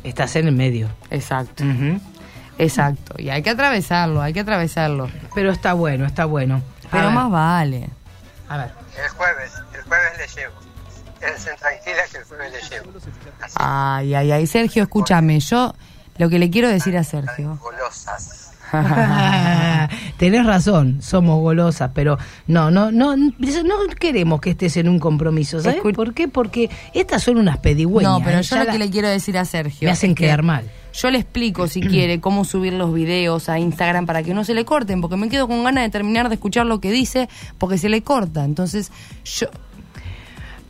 [0.03, 0.89] Estás en el medio.
[1.09, 1.63] exacto.
[2.57, 3.15] Exacto.
[3.17, 5.09] Y hay que atravesarlo, hay que atravesarlo.
[5.33, 6.61] Pero está bueno, está bueno.
[6.87, 7.89] A Pero ver, más vale.
[8.49, 8.71] A ver.
[9.01, 10.53] El jueves, el jueves le llevo.
[11.19, 12.91] Quédense tranquila que el jueves le llevo.
[13.41, 14.47] Así, Ay, ay, ay.
[14.47, 15.39] Sergio, escúchame.
[15.39, 15.73] Yo
[16.17, 17.57] lo que le quiero decir a Sergio.
[17.61, 18.42] golosas.
[20.17, 23.31] Tenés razón, somos golosas, pero no, no, no, no
[23.99, 26.27] queremos que estés en un compromiso, ¿sabes Escu- por qué?
[26.27, 28.19] Porque estas son unas pedigüeñas.
[28.19, 29.85] No, pero yo lo la- que le quiero decir a Sergio.
[29.87, 30.69] me hacen que quedar mal.
[30.93, 34.53] Yo le explico, si quiere, cómo subir los videos a Instagram para que no se
[34.53, 37.77] le corten, porque me quedo con ganas de terminar de escuchar lo que dice, porque
[37.77, 38.43] se le corta.
[38.45, 38.91] Entonces,
[39.25, 39.47] yo.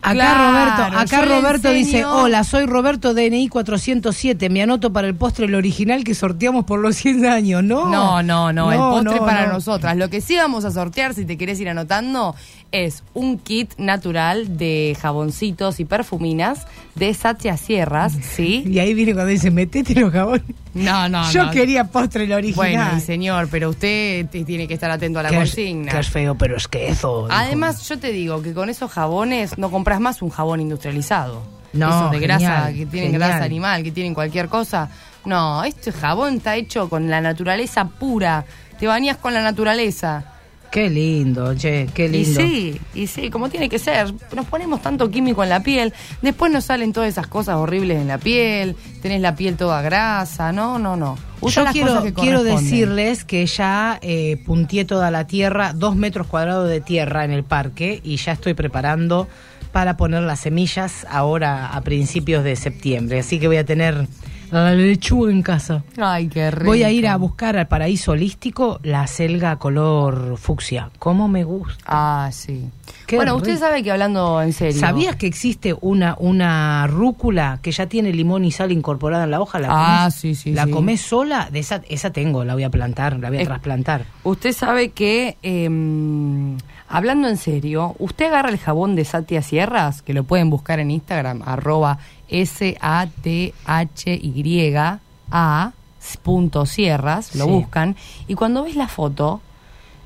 [0.04, 5.16] Acá Claro, Roberto, acá Roberto dice, hola, soy Roberto DNI 407, me anoto para el
[5.16, 7.88] postre el original que sorteamos por los 100 años, ¿no?
[7.88, 9.54] No, no, no, el postre no, para no.
[9.54, 9.96] nosotras.
[9.96, 12.36] Lo que sí vamos a sortear, si te querés ir anotando,
[12.74, 18.64] es un kit natural de jaboncitos y perfuminas de Satya Sierras, ¿sí?
[18.68, 20.44] Y ahí viene cuando dice, metete los jabones.
[20.74, 21.52] No, no, Yo no.
[21.52, 22.56] quería postre el original.
[22.88, 25.92] Bueno, señor, pero usted tiene que estar atento a la es, consigna.
[25.92, 27.28] que es feo, pero es que eso.
[27.30, 31.44] Además, yo te digo que con esos jabones no compras más un jabón industrializado.
[31.74, 33.30] No, Esos de grasa, que tienen genial.
[33.30, 34.90] grasa animal, que tienen cualquier cosa.
[35.26, 38.46] No, este jabón está hecho con la naturaleza pura.
[38.80, 40.26] Te bañas con la naturaleza.
[40.74, 42.42] Qué lindo, che, qué Y lindo.
[42.42, 44.12] sí, y sí, como tiene que ser.
[44.36, 48.08] Nos ponemos tanto químico en la piel, después nos salen todas esas cosas horribles en
[48.08, 51.16] la piel, tenés la piel toda grasa, no, no, no.
[51.42, 55.74] Usa Yo las quiero, cosas que quiero decirles que ya eh, punteé toda la tierra,
[55.74, 59.28] dos metros cuadrados de tierra en el parque y ya estoy preparando
[59.72, 63.20] para poner las semillas ahora a principios de septiembre.
[63.20, 64.08] Así que voy a tener
[64.62, 65.84] la lechuga en casa.
[65.98, 66.66] Ay, qué rico.
[66.66, 70.90] Voy a ir a buscar al paraíso holístico la selga color fucsia.
[71.00, 71.84] ¿Cómo me gusta?
[71.88, 72.70] Ah, sí.
[73.08, 74.80] Qué bueno, usted sabe que hablando en serio.
[74.80, 79.42] ¿Sabías que existe una, una rúcula que ya tiene limón y sal incorporada en la
[79.42, 79.60] hoja?
[79.60, 80.72] ¿La Ah, comés- sí, sí, ¿La sí.
[80.72, 81.50] comés sola?
[81.52, 84.06] De esa, esa tengo, la voy a plantar, la voy a trasplantar.
[84.24, 85.70] Usted sabe que, eh,
[86.96, 90.92] hablando en serio, usted agarra el jabón de Satia Sierras, que lo pueden buscar en
[90.92, 91.98] Instagram, arroba
[93.94, 95.72] S-A-T-H-Y-A
[96.22, 97.52] punto Sierras, lo Sí.
[97.52, 97.96] buscan,
[98.28, 99.42] y cuando ves la foto,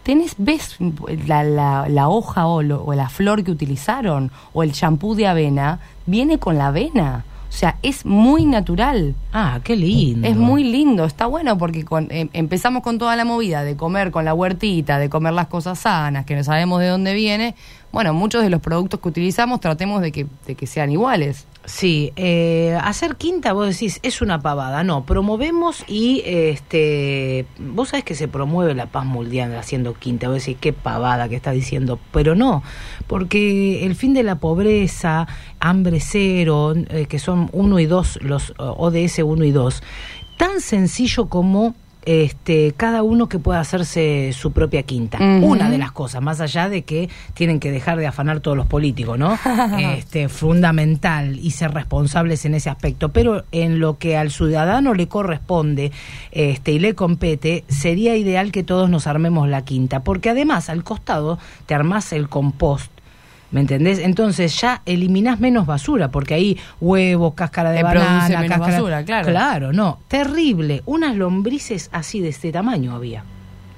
[0.04, 0.78] tenés, ves
[1.26, 5.28] la, la- la hoja o, lo- o la flor que utilizaron, o el champú de
[5.28, 7.26] avena, viene con la avena.
[7.50, 9.16] O sea, es muy natural.
[9.34, 10.28] Ah, qué lindo.
[10.28, 14.12] Es muy lindo, está bueno porque con- em- empezamos con toda la movida de comer
[14.12, 17.56] con la huertita, de comer las cosas sanas, que no sabemos de dónde viene.
[17.92, 21.48] Bueno, muchos de los productos que utilizamos tratemos de que, de que sean iguales.
[21.66, 24.84] Sí, eh, hacer quinta, vos decís, es una pavada.
[24.84, 30.30] No, promovemos y este, vos sabés que se promueve la paz mundial haciendo quinta.
[30.30, 32.00] Vos decís, qué pavada que está diciendo.
[32.12, 32.64] Pero no,
[33.08, 35.28] porque el fin de la pobreza,
[35.60, 39.84] hambre cero, eh, que son uno y dos, los ODS 1 y 2,
[40.38, 41.76] tan sencillo como
[42.08, 45.18] este, cada uno que pueda hacerse su propia quinta.
[45.20, 48.66] Una de las cosas, más allá de que tienen que dejar de afanar todos los
[48.66, 49.38] políticos, ¿no?
[49.78, 53.10] este, fundamental y ser responsables en ese aspecto.
[53.10, 55.92] Pero en lo que al ciudadano le corresponde
[56.32, 60.86] este, y le compete, sería ideal que todos nos armemos la quinta, porque además al
[60.86, 62.97] costado te armás el compost.
[63.52, 64.00] ¿Me entendés?
[64.00, 68.58] Entonces ya eliminás menos basura, porque ahí huevos, cáscara de Te banana, cáscara...
[68.58, 69.28] basura, claro.
[69.30, 70.00] Claro, no.
[70.08, 70.82] Terrible.
[70.86, 73.24] Unas lombrices así de este tamaño había.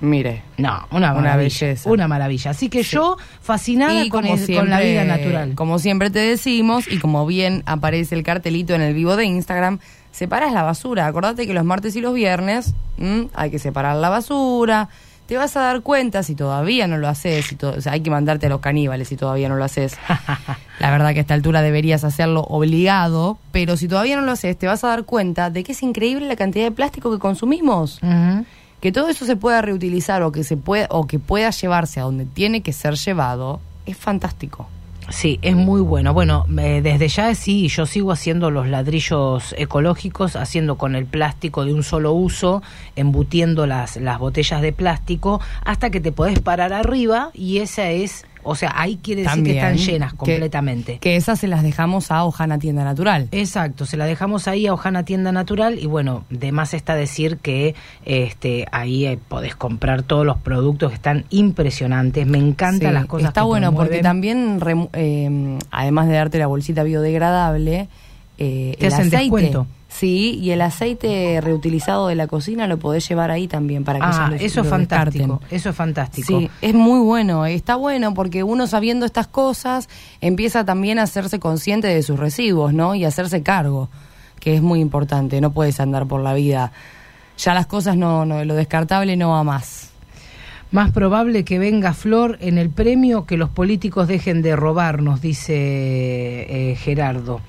[0.01, 0.43] Mire.
[0.58, 1.89] No, una Una belleza.
[1.89, 2.51] Una maravilla.
[2.51, 5.55] Así que yo, fascinada con, con la vida natural.
[5.55, 9.79] Como siempre te decimos, y como bien aparece el cartelito en el vivo de Instagram,
[10.12, 11.05] separas la basura.
[11.05, 13.27] Acordate que los martes y los viernes ¿m?
[13.34, 14.89] hay que separar la basura.
[15.30, 18.10] Te vas a dar cuenta si todavía no lo haces, si o sea, hay que
[18.10, 19.96] mandarte a los caníbales si todavía no lo haces.
[20.80, 24.58] La verdad que a esta altura deberías hacerlo obligado, pero si todavía no lo haces,
[24.58, 28.00] te vas a dar cuenta de que es increíble la cantidad de plástico que consumimos
[28.82, 32.04] que todo eso se pueda reutilizar o que se pueda o que pueda llevarse a
[32.04, 34.68] donde tiene que ser llevado es fantástico.
[35.10, 36.13] Sí, es muy bueno.
[36.13, 41.65] Bueno, eh, desde ya sí, yo sigo haciendo los ladrillos ecológicos, haciendo con el plástico
[41.65, 42.62] de un solo uso,
[42.95, 48.26] embutiendo las, las botellas de plástico, hasta que te podés parar arriba y esa es
[48.43, 50.97] O sea, ahí quiere decir También, que están llenas completamente.
[50.99, 53.28] Que esas se las dejamos a Ojana Tienda Natural.
[53.32, 57.38] Exacto, se la dejamos ahí a Ojana Tienda Natural y bueno, de más está decir
[57.38, 57.75] que
[58.06, 62.25] este ahí eh, podés comprar todos los productos que están impresionantes.
[62.28, 64.60] Me encantan Sí, las cosas Está que bueno porque también,
[64.93, 67.88] eh, además de darte la bolsita biodegradable,
[68.38, 69.17] eh, Te el hacen aceite.
[69.23, 69.67] descuento.
[69.91, 74.06] Sí, y el aceite reutilizado de la cocina lo podés llevar ahí también para que
[74.08, 76.28] Ah, lo- eso es fantástico, eso es fantástico.
[76.39, 79.89] Sí, es muy bueno, está bueno porque uno sabiendo estas cosas
[80.21, 82.93] empieza también a hacerse consciente de sus residuos, ¿no?
[82.93, 83.89] Y hacerse cargo,
[84.39, 86.71] que es muy importante, no puedes andar por la vida.
[87.39, 89.89] Ya las cosas no, no lo descartable no va más.
[90.71, 95.56] Más probable que venga Flor en el premio que los políticos dejen de robarnos, dice
[95.56, 97.41] eh, Gerardo.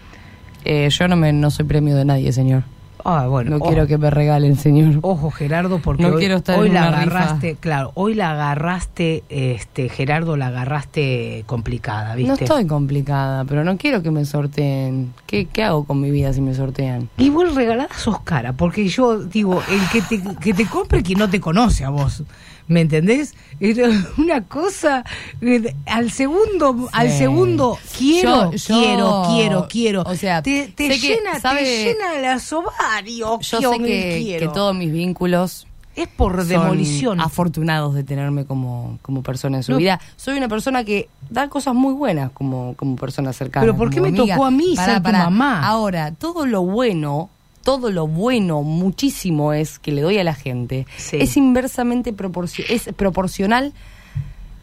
[0.65, 2.63] Eh, yo no me no soy premio de nadie, señor.
[3.03, 3.53] Ah, bueno.
[3.53, 4.99] No quiero que me regalen, señor.
[5.01, 7.17] Ojo Gerardo, porque No hoy, quiero estar hoy en la una rifa.
[7.19, 12.29] agarraste, claro, hoy la agarraste, este Gerardo, la agarraste complicada, ¿viste?
[12.29, 15.15] No estoy complicada, pero no quiero que me sorteen.
[15.27, 17.09] ¿Qué, qué hago con mi vida si me sortean?
[17.17, 21.31] Igual regalada sos cara, porque yo digo, el que te, que te compre quien no
[21.31, 22.23] te conoce a vos,
[22.71, 23.35] ¿me entendés?
[23.59, 25.05] Era una cosa,
[25.43, 30.03] eh, al segundo, al segundo, quiero, Yo- yo- quiero, quiero, quiero.
[30.07, 31.65] o sea, te, te sé que, llena, ¿sabe?
[31.65, 33.51] te llena los ovarios.
[33.51, 37.21] Yo sé que, que todos mis vínculos es por son demolición.
[37.21, 39.79] afortunados de tenerme como, como persona en su No.
[39.79, 40.01] vida.
[40.17, 43.65] Soy una persona que da cosas muy buenas como, como persona cercana.
[43.67, 44.35] Pero ¿por qué me amiga.
[44.37, 45.25] tocó a mí ser tu pará.
[45.25, 45.67] mamá?
[45.67, 47.29] Ahora, todo lo bueno,
[47.63, 51.19] todo lo bueno, muchísimo es que le doy a la gente, Sí.
[51.21, 53.73] es inversamente proporcio- es proporcional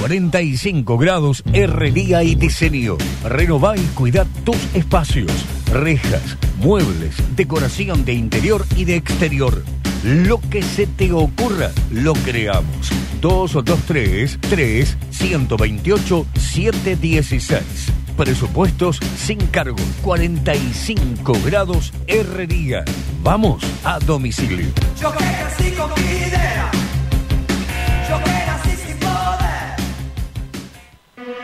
[0.00, 2.98] 45 grados herrería y diseño.
[3.24, 5.32] Renová y cuidá tus espacios.
[5.72, 9.64] Rejas, muebles, decoración de interior y de exterior.
[10.04, 12.90] Lo que se te ocurra, lo creamos.
[13.22, 18.01] 223 3 128 716.
[18.16, 19.76] Presupuestos sin cargo.
[20.02, 22.84] 45 grados herrería.
[23.22, 24.68] Vamos a domicilio.
[25.00, 26.70] Yo que nací con mi idea.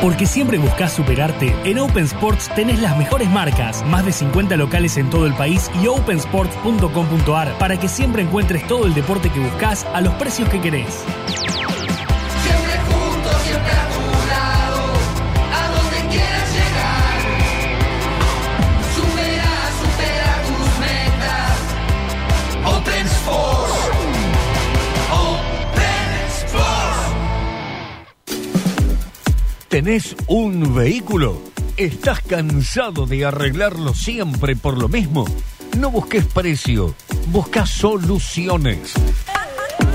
[0.00, 4.96] Porque siempre buscas superarte, en Open Sports tenés las mejores marcas, más de 50 locales
[4.96, 9.84] en todo el país y opensports.com.ar para que siempre encuentres todo el deporte que buscas
[9.86, 11.04] a los precios que querés.
[29.78, 31.40] ¿Tenés un vehículo?
[31.76, 35.24] ¿Estás cansado de arreglarlo siempre por lo mismo?
[35.78, 36.96] No busques precio,
[37.30, 38.94] busca soluciones.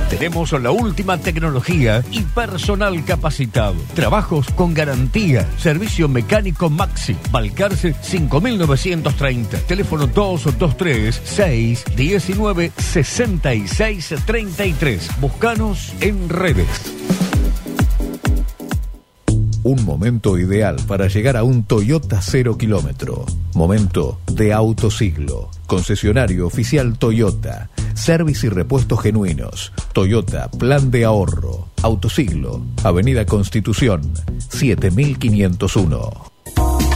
[0.10, 3.76] Tenemos la última tecnología y personal capacitado.
[3.94, 5.46] Trabajos con garantía.
[5.58, 7.18] Servicio mecánico Maxi.
[7.30, 9.58] Balcarce 5930.
[9.68, 15.20] Teléfono 223 619 6633.
[15.20, 17.03] Búscanos en redes.
[19.64, 23.26] Un momento ideal para llegar a un Toyota cero kilómetro.
[23.54, 25.50] Momento de autosiglo.
[25.68, 27.70] Concesionario oficial Toyota.
[27.94, 29.72] Service y repuestos genuinos.
[29.94, 31.70] Toyota Plan de Ahorro.
[31.82, 32.62] Autosiglo.
[32.84, 34.02] Avenida Constitución.
[34.50, 36.33] 7501.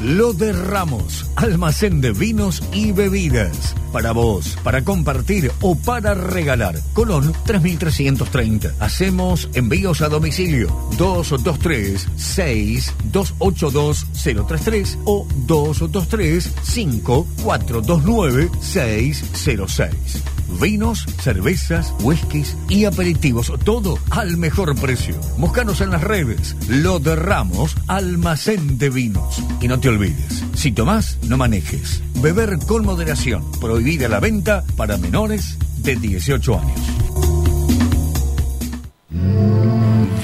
[0.01, 3.75] Lo de Ramos, almacén de vinos y bebidas.
[3.91, 6.79] Para vos, para compartir o para regalar.
[6.93, 8.73] Colón 3330.
[8.79, 10.67] Hacemos envíos a domicilio
[10.97, 20.23] 223 6 282 033 o 223 5429 606.
[20.61, 25.15] Vinos, cervezas, whiskies y aperitivos, todo al mejor precio.
[25.37, 26.55] Búscanos en las redes.
[26.69, 29.41] Lo de Ramos, almacén de vinos.
[29.61, 32.01] Y no olvides, si tomás, no manejes.
[32.21, 33.43] Beber con moderación.
[33.59, 37.07] Prohibida la venta para menores de 18 años.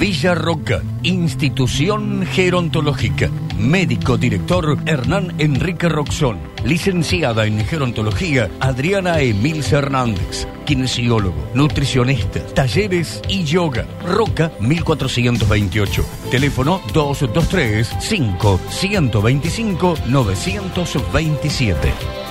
[0.04, 3.30] Villa Roca, institución gerontológica.
[3.56, 6.40] Médico director Hernán Enrique Roxón.
[6.62, 10.46] Licenciada en gerontología Adriana Emil Hernández.
[10.66, 13.86] Kinesiólogo, nutricionista, talleres y yoga.
[14.04, 16.04] Roca 1428.
[16.30, 22.23] Teléfono 223 5 125 927.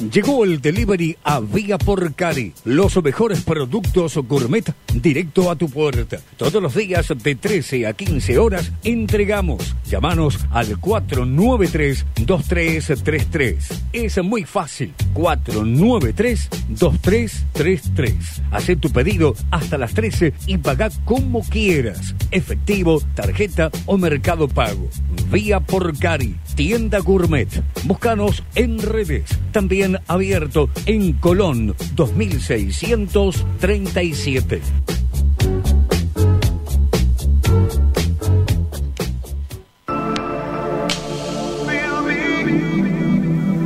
[0.00, 2.54] Llegó el delivery a Vía por Cari.
[2.64, 6.18] Los mejores productos gourmet directo a tu puerta.
[6.38, 9.76] Todos los días de 13 a 15 horas entregamos.
[9.86, 13.56] Llámanos al 493-2333.
[13.92, 14.94] Es muy fácil.
[15.14, 18.14] 493-2333.
[18.50, 22.14] Haz tu pedido hasta las 13 y paga como quieras.
[22.30, 24.88] Efectivo, tarjeta o mercado pago.
[25.30, 26.36] Vía por Cari.
[26.54, 27.48] Tienda Gourmet.
[27.84, 29.24] Búscanos en redes.
[29.52, 34.60] También abierto en Colón 2637.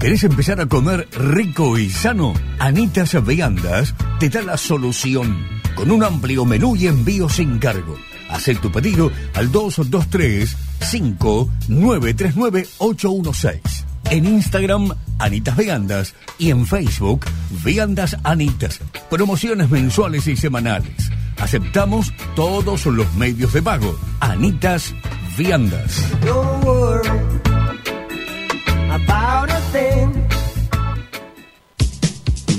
[0.00, 2.32] ¿Querés empezar a comer rico y sano?
[2.60, 5.44] Anitas Viandas te da la solución
[5.74, 7.96] con un amplio menú y envío sin cargo.
[8.30, 10.56] Haz tu pedido al 223
[10.88, 13.86] 5939 816.
[14.10, 17.26] En Instagram, Anitas Viandas y en Facebook,
[17.64, 18.78] Viandas Anitas.
[19.10, 21.10] Promociones mensuales y semanales.
[21.40, 23.98] Aceptamos todos los medios de pago.
[24.20, 24.94] Anitas
[25.36, 26.04] Viandas.
[28.90, 29.47] About.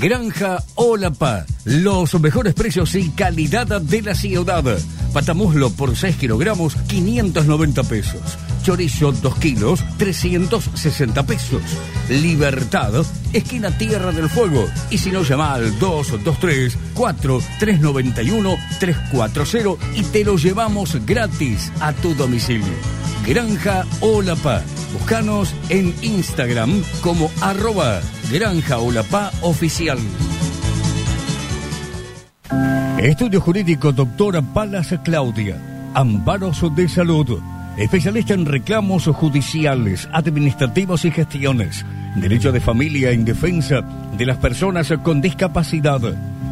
[0.00, 4.64] Granja Olapa, los mejores precios y calidad de la ciudad.
[5.12, 8.38] Patamuslo por 6 kilogramos, 590 pesos.
[8.62, 11.62] Chorizo 2 kilos, 360 pesos.
[12.08, 13.04] Libertad,
[13.34, 14.66] esquina Tierra del Fuego.
[14.90, 22.14] Y si no, llama al 223 4391 340 y te lo llevamos gratis a tu
[22.14, 23.09] domicilio.
[23.30, 24.60] Granja Olapa.
[24.92, 28.00] Búscanos en Instagram como arroba
[28.32, 29.98] Granja Olapa Oficial.
[32.98, 35.62] Estudio Jurídico Doctora Palas Claudia.
[35.94, 37.38] Amparos de Salud.
[37.76, 41.86] Especialista en reclamos judiciales, administrativos y gestiones.
[42.16, 43.82] Derecho de familia en defensa
[44.18, 46.00] de las personas con discapacidad.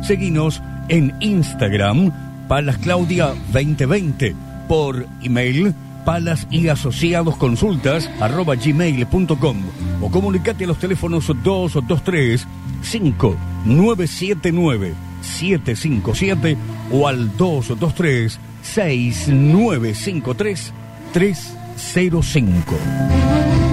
[0.04, 2.12] Seguinos en Instagram
[2.46, 4.36] Palas Claudia 2020
[4.68, 5.74] por email
[6.08, 9.56] palas y asociados consultas arroba gmail.com
[10.00, 12.46] o comunicate a los teléfonos 223
[12.80, 16.56] 5979 757
[16.92, 20.72] o al 223 6953
[21.12, 23.67] 305.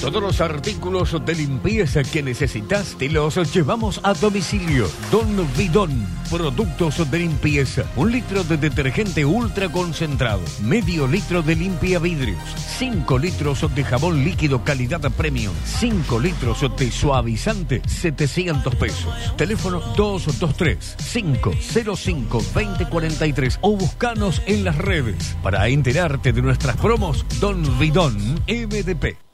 [0.01, 4.87] Todos los artículos de limpieza que necesitas los llevamos a domicilio.
[5.11, 7.83] Don Vidón, productos de limpieza.
[7.95, 10.41] Un litro de detergente ultra concentrado.
[10.61, 12.37] Medio litro de limpia vidrios.
[12.77, 15.53] 5 litros de jabón líquido calidad premium.
[15.65, 17.81] 5 litros de suavizante.
[17.87, 19.35] 700 pesos.
[19.35, 25.35] Teléfono 223 505 2043 o buscanos en las redes.
[25.41, 28.15] Para enterarte de nuestras promos, Don Vidón
[28.47, 29.26] MDP.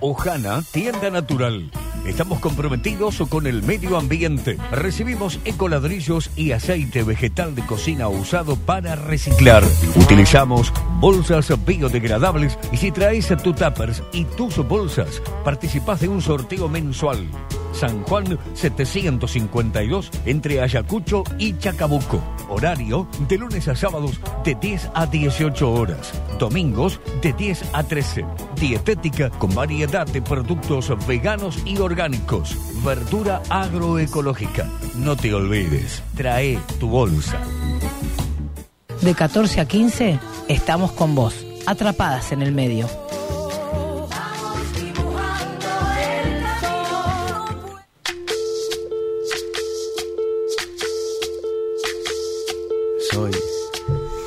[0.00, 1.70] Ojana, tienda natural.
[2.04, 4.58] Estamos comprometidos con el medio ambiente.
[4.72, 9.62] Recibimos ecoladrillos y aceite vegetal de cocina usado para reciclar.
[9.94, 16.68] Utilizamos bolsas biodegradables y si traes tu tuppers y tus bolsas, participás de un sorteo
[16.68, 17.28] mensual.
[17.72, 22.22] San Juan 752 entre Ayacucho y Chacabuco.
[22.48, 26.12] Horario de lunes a sábados de 10 a 18 horas.
[26.38, 28.24] Domingos de 10 a 13.
[28.60, 32.56] Dietética con variedad de productos veganos y orgánicos.
[32.84, 34.68] Verdura agroecológica.
[34.96, 37.38] No te olvides, trae tu bolsa.
[39.00, 42.88] De 14 a 15 estamos con vos, atrapadas en el medio.
[53.12, 53.30] Soy,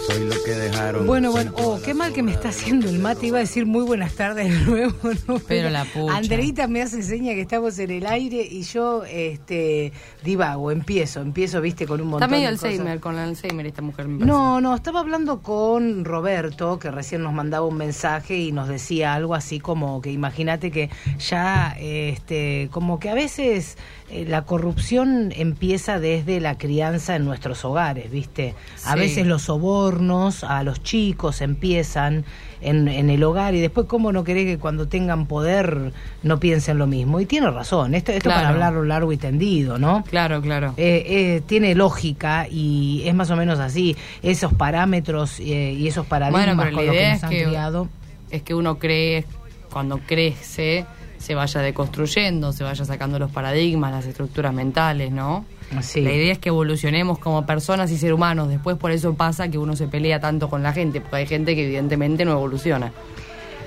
[0.08, 1.08] soy lo que dejaron.
[1.08, 3.26] Bueno, bueno, oh, qué mal que me está haciendo el mate.
[3.26, 4.94] Iba a decir muy buenas tardes de nuevo,
[5.28, 5.40] ¿no?
[5.48, 6.16] Pero la pucha.
[6.16, 9.92] Andreita me hace seña que estamos en el aire y yo este
[10.24, 12.70] divago, empiezo, empiezo, viste, con un montón Está medio de cosas.
[12.70, 14.08] Alzheimer, con Alzheimer esta mujer.
[14.08, 14.24] me.
[14.24, 19.16] No, no, estaba hablando con Roberto, que recién nos mandaba un mensaje y nos decía
[19.16, 23.78] algo así como que imagínate que ya, este, como que a veces
[24.10, 28.54] eh, la corrupción empieza desde la crianza en nuestros hogares, ¿viste?
[28.86, 29.00] A Sí.
[29.00, 32.24] veces los sobornos a los chicos empiezan
[32.62, 35.92] en, en el hogar y después cómo no querés que cuando tengan poder
[36.24, 37.20] no piensen lo mismo.
[37.20, 40.04] Y tiene razón, esto, esto para hablarlo largo y tendido, ¿no?
[40.10, 40.74] Claro, claro.
[40.78, 43.96] Eh, eh, tiene lógica y es más o menos así.
[44.22, 47.90] Esos parámetros y esos paradigmas Bueno, con los que nos han que, criado.
[48.32, 49.26] es que uno cree,
[49.72, 50.86] cuando crece,
[51.26, 55.44] se vaya deconstruyendo, se vaya sacando los paradigmas, las estructuras mentales, ¿no?
[55.82, 56.02] Sí.
[56.02, 58.48] La idea es que evolucionemos como personas y seres humanos.
[58.48, 61.56] Después por eso pasa que uno se pelea tanto con la gente, porque hay gente
[61.56, 62.92] que evidentemente no evoluciona.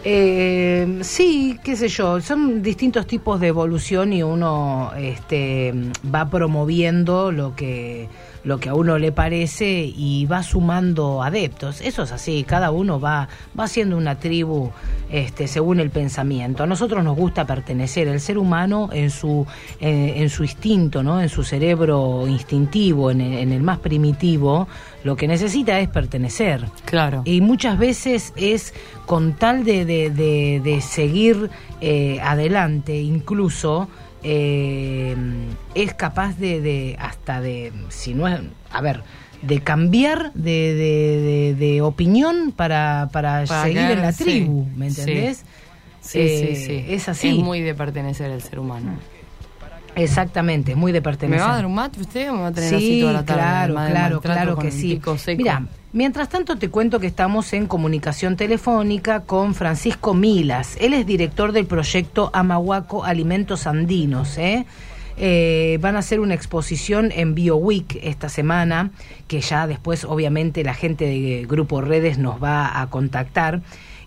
[0.04, 5.74] Eh, sí, qué sé yo, son distintos tipos de evolución y uno este,
[6.14, 8.06] va promoviendo lo que,
[8.44, 11.80] lo que a uno le parece y va sumando adeptos.
[11.80, 13.28] Eso es así, cada uno va,
[13.58, 14.70] va haciendo una tribu
[15.10, 16.62] este, según el pensamiento.
[16.62, 19.46] A nosotros nos gusta pertenecer, el ser humano en su,
[19.80, 21.20] eh, en su instinto, ¿no?
[21.20, 24.68] en su cerebro instintivo, en el, en el más primitivo,
[25.04, 26.64] lo que necesita es pertenecer.
[26.84, 27.22] Claro.
[27.24, 28.74] Y muchas veces es
[29.06, 33.88] con tal de, de, de- de seguir eh, adelante, incluso
[34.22, 35.16] eh,
[35.74, 38.40] es capaz de, de hasta de, si no es,
[38.70, 39.02] a ver,
[39.42, 44.66] de cambiar de, de, de- de opinión para, para, Para seguir en la sí, tribu,
[44.76, 45.44] ¿me entendés?
[46.00, 46.84] Sí, Eh, sí, sí.
[46.92, 47.28] Es así.
[47.28, 48.92] Es muy de pertenecer el ser humano.
[50.02, 51.46] Exactamente, es muy de ¿Me pertenecer.
[51.46, 53.24] va a dar un mate usted o me va a tener así Sí, toda la
[53.24, 53.40] tarde?
[53.42, 55.00] claro, claro, claro que sí.
[55.36, 60.76] Mira, mientras tanto te cuento que estamos en comunicación telefónica con Francisco Milas.
[60.80, 64.66] Él es director del proyecto Amahuaco Alimentos Andinos, ¿eh?
[65.20, 68.92] Eh, van a hacer una exposición en BioWeek esta semana,
[69.26, 73.60] que ya después obviamente la gente de Grupo Redes nos va a contactar.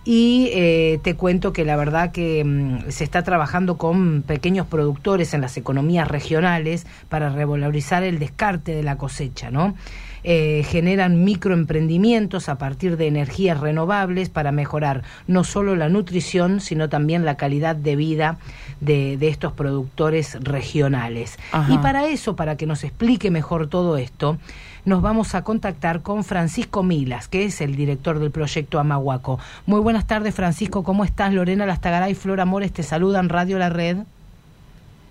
[0.03, 5.33] Y eh, te cuento que la verdad que mm, se está trabajando con pequeños productores
[5.33, 9.75] en las economías regionales para revalorizar el descarte de la cosecha, ¿no?
[10.23, 16.89] Eh, generan microemprendimientos a partir de energías renovables para mejorar no solo la nutrición, sino
[16.89, 18.37] también la calidad de vida
[18.81, 21.39] de, de estos productores regionales.
[21.51, 21.73] Ajá.
[21.73, 24.37] Y para eso, para que nos explique mejor todo esto,
[24.85, 29.39] nos vamos a contactar con Francisco Milas, que es el director del proyecto Amahuaco.
[29.65, 31.33] Muy buenas tardes, Francisco, ¿cómo estás?
[31.33, 33.97] Lorena Lastagaray y Flor Amores te saludan, Radio La Red.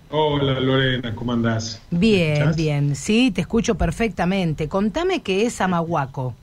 [0.09, 1.81] Hola Lorena, ¿cómo andás?
[1.89, 4.67] ¿Me Bien, bien, sí, te escucho perfectamente.
[4.67, 6.35] Contame qué es Amahuaco.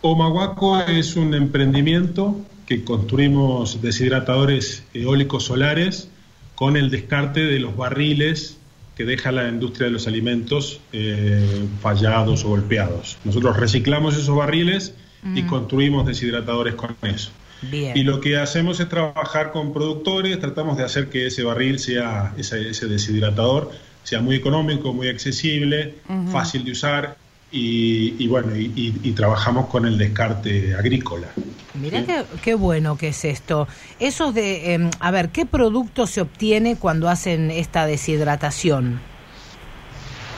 [0.00, 2.36] Omahuaco es un emprendimiento
[2.66, 6.08] que construimos deshidratadores eólicos solares
[6.54, 8.58] con el descarte de los barriles
[8.96, 13.18] que deja la industria de los alimentos eh, fallados o golpeados.
[13.24, 14.94] Nosotros reciclamos esos barriles
[15.34, 15.46] y Mm.
[15.46, 17.30] construimos deshidratadores con eso.
[17.62, 17.96] Bien.
[17.96, 22.34] Y lo que hacemos es trabajar con productores, tratamos de hacer que ese barril sea,
[22.36, 23.70] ese, ese deshidratador,
[24.02, 25.94] sea muy económico, muy accesible,
[26.32, 27.16] fácil de usar
[27.52, 31.28] y, y bueno, y, y- y trabajamos con el descarte agrícola.
[31.74, 33.68] Mirá qué, qué bueno que es esto.
[34.00, 39.00] Eso de, em, a ver, ¿qué producto se obtiene cuando hacen esta deshidratación?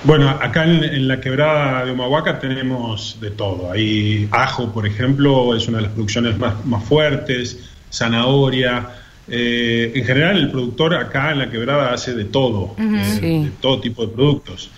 [0.04, 3.72] Bueno, acá en, en la quebrada de Humahuaca tenemos de todo.
[3.72, 8.90] Hay ajo, por ejemplo, es una de las producciones más, más fuertes, zanahoria.
[9.28, 13.44] Eh, en general, el productor acá en la quebrada hace de todo, eh, Sí.
[13.44, 14.70] de todo tipo de productos.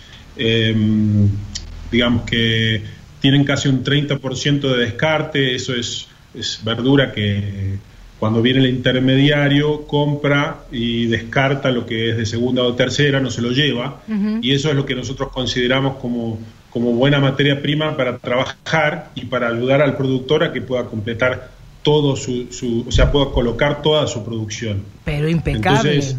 [1.91, 2.83] Digamos que
[3.21, 7.79] tienen casi un 30% de descarte, eso es, es verdura que
[8.19, 13.31] cuando viene el intermediario compra y descarta lo que es de segunda o tercera, no
[13.31, 14.03] se lo lleva,
[14.43, 16.39] y eso es lo que nosotros consideramos como,
[16.71, 21.51] como buena materia prima para trabajar y para ayudar al productor a que pueda completar
[21.83, 24.83] todo su, su- o sea, pueda colocar toda su producción.
[25.05, 25.79] Pero impecable.
[25.79, 26.17] Entonces,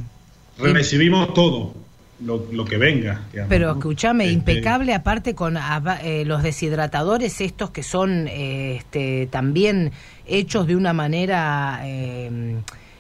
[0.59, 1.73] recibimos todo,
[2.19, 3.21] lo, lo que venga.
[3.31, 3.73] digamos, Pero ¿no?
[3.79, 9.91] escúchame, Este, impecable aparte con eh, los deshidratadores estos que son eh, este, también
[10.25, 12.55] hechos de una manera eh,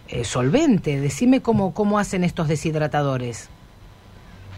[0.09, 0.99] eh, solvente.
[0.99, 3.49] Decime cómo, cómo hacen estos deshidratadores.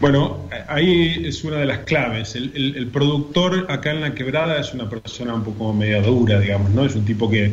[0.00, 0.38] Bueno,
[0.68, 2.34] ahí es una de las claves.
[2.34, 6.40] El, el- el productor acá en la quebrada es una persona un poco media dura,
[6.40, 6.86] digamos, ¿no?
[6.86, 7.52] Es un tipo que,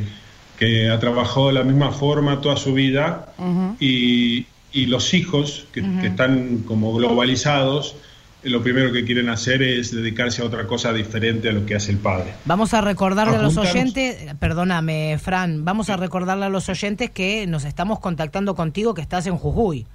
[0.57, 3.33] que ha trabajado de la misma forma toda su vida
[3.79, 7.95] y, y los hijos que, que están como globalizados,
[8.43, 11.75] eh, lo primero que quieren hacer es dedicarse a otra cosa diferente a lo que
[11.75, 12.33] hace el padre.
[12.45, 17.47] Vamos a recordarle a los oyentes, perdóname Fran, vamos a recordarle a los oyentes que
[17.47, 19.85] nos estamos contactando contigo, que estás en Jujuy,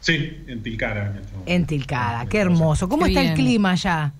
[0.00, 1.10] Sí, en Tilcara.
[1.10, 2.26] en este en Tilcara.
[2.26, 2.88] Qué hermoso.
[2.88, 4.12] ¿Cómo Qué está el clima allá?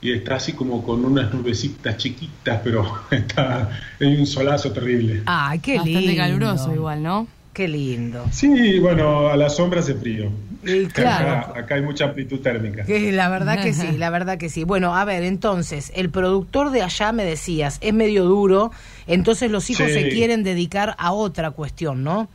[0.00, 3.70] Y está así como con unas nubecitas chiquitas, pero está
[4.00, 5.22] hay un solazo terrible.
[5.26, 6.16] Ay, qué Bastante lindo.
[6.16, 7.26] caluroso igual, ¿no?
[7.56, 8.26] Qué lindo.
[8.32, 10.30] Sí, bueno, a la sombra hace frío.
[10.62, 11.30] Y claro.
[11.52, 12.84] Acá, acá hay mucha amplitud térmica.
[12.84, 14.62] Que la verdad que sí, la verdad que sí.
[14.64, 18.72] Bueno, a ver, entonces, el productor de allá me decías, es medio duro,
[19.06, 19.94] entonces los hijos Sí.
[19.94, 22.28] se quieren dedicar a otra cuestión, ¿no?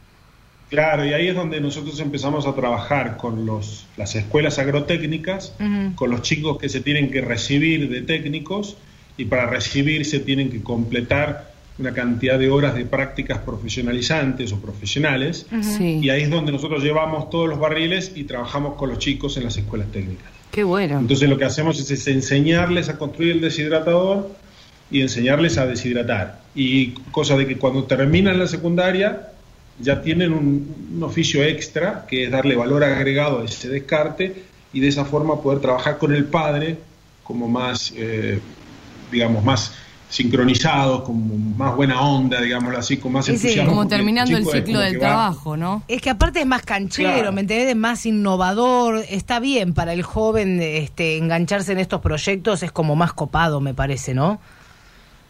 [0.71, 5.53] Claro, y ahí es donde nosotros empezamos a trabajar con los, las escuelas agrotécnicas,
[5.93, 8.75] con los chicos que se tienen que recibir de técnicos
[9.17, 11.50] y para recibirse tienen que completar
[11.81, 15.45] una cantidad de horas de prácticas profesionalizantes o profesionales.
[15.61, 15.99] Sí.
[16.01, 19.43] Y ahí es donde nosotros llevamos todos los barriles y trabajamos con los chicos en
[19.43, 20.31] las escuelas técnicas.
[20.51, 20.99] Qué bueno.
[20.99, 24.29] Entonces lo que hacemos es, es enseñarles a construir el deshidratador
[24.89, 26.41] y enseñarles a deshidratar.
[26.55, 29.29] Y cosa de que cuando terminan la secundaria
[29.79, 34.79] ya tienen un, un oficio extra que es darle valor agregado a ese descarte y
[34.79, 36.77] de esa forma poder trabajar con el padre
[37.23, 38.39] como más, eh,
[39.11, 39.73] digamos, más
[40.11, 43.71] sincronizados, como más buena onda, digámoslo así, con más Sí, sí, entusiasmo.
[43.71, 45.83] Como terminando el ciclo del va- trabajo, ¿no?
[45.87, 47.31] Es que aparte es más canchero, Claro.
[47.31, 47.69] ¿me entendés?
[47.69, 52.95] Es más innovador, está bien para el joven este, engancharse en estos proyectos, es como
[52.95, 54.39] más copado, me parece, ¿no?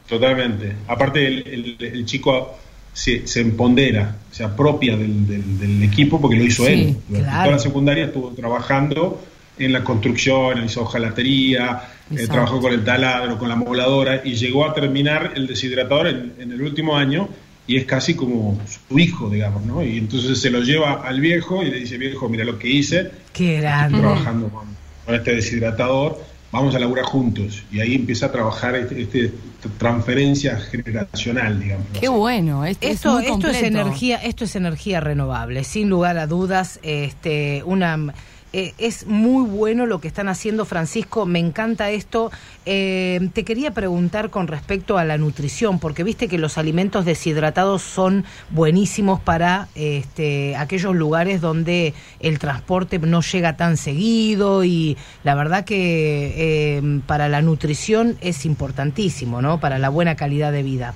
[0.09, 0.75] Totalmente.
[0.87, 2.57] Aparte, el, el- el chico
[2.91, 6.97] se, se empodera, se apropia del, del- del equipo porque lo hizo Sí, él.
[7.07, 7.43] Durante claro.
[7.43, 9.21] toda la secundaria estuvo trabajando
[9.57, 11.81] en la construcción, hizo hojalatería,
[12.17, 16.33] eh, trabajó con el taladro, con la moladora y llegó a terminar el deshidratador en,
[16.39, 17.29] en el último año
[17.67, 18.59] y es casi como
[18.89, 19.83] su hijo, digamos, ¿no?
[19.83, 23.11] Y entonces se lo lleva al viejo y le dice, viejo, mira lo que hice,
[23.33, 23.99] Qué estoy grande.
[23.99, 24.65] trabajando con,
[25.05, 26.19] con este deshidratador,
[26.51, 27.63] vamos a laburar juntos.
[27.71, 29.25] Y ahí empieza a trabajar este, este-
[29.61, 31.85] esta transferencia generacional, digamos.
[31.99, 32.65] Qué bueno.
[32.65, 36.79] Es, es Esto, esto es energía, esto es energía renovable, sin lugar a dudas.
[36.81, 38.11] Este, una
[38.53, 41.25] eh, es muy bueno lo que están haciendo, Francisco.
[41.25, 42.31] Me encanta esto.
[42.65, 47.81] Eh, te quería preguntar con respecto a la nutrición, porque viste que los alimentos deshidratados
[47.81, 55.35] son buenísimos para este, aquellos lugares donde el transporte no llega tan seguido y la
[55.35, 59.61] verdad que eh, para la nutrición es importantísimo, ¿no?
[59.61, 60.93] Para la buena calidad de vida.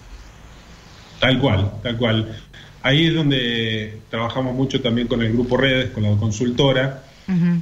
[1.21, 2.37] Tal cual, tal cual.
[2.81, 7.01] Ahí es donde trabajamos mucho también con el grupo Redes, con la consultora,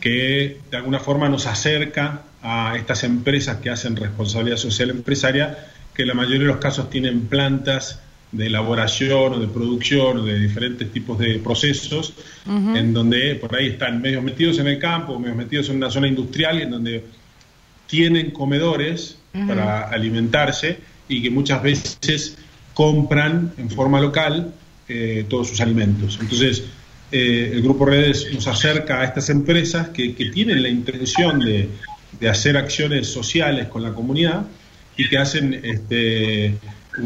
[0.01, 5.57] Que de alguna forma nos acerca a estas empresas que hacen responsabilidad social empresaria,
[5.93, 8.01] que en la mayoría de los casos tienen plantas
[8.33, 12.13] de elaboración o de producción o de diferentes tipos de procesos,
[12.47, 16.07] en donde por ahí están medios metidos en el campo, medios metidos en una zona
[16.07, 17.05] industrial, en donde
[17.87, 22.37] tienen comedores para alimentarse y que muchas veces
[22.73, 24.53] compran en forma local
[24.89, 26.17] eh, todos sus alimentos.
[26.19, 26.63] Entonces,
[27.13, 31.69] eh, el Grupo Redes nos acerca a estas empresas que, que tienen la intención de,
[32.19, 34.47] de hacer acciones sociales con la comunidad
[34.97, 36.57] y que hacen este,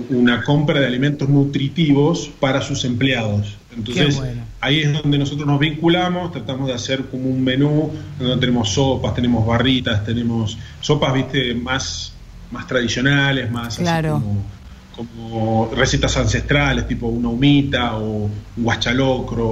[0.10, 3.58] una compra de alimentos nutritivos para sus empleados.
[3.76, 4.20] Entonces,
[4.60, 9.14] ahí es donde nosotros nos vinculamos, tratamos de hacer como un menú, donde tenemos sopas,
[9.14, 12.14] tenemos barritas, tenemos sopas, viste, más,
[12.52, 14.44] más tradicionales, más así como,
[15.76, 19.48] recetas ancestrales, tipo una humita o un guachalocro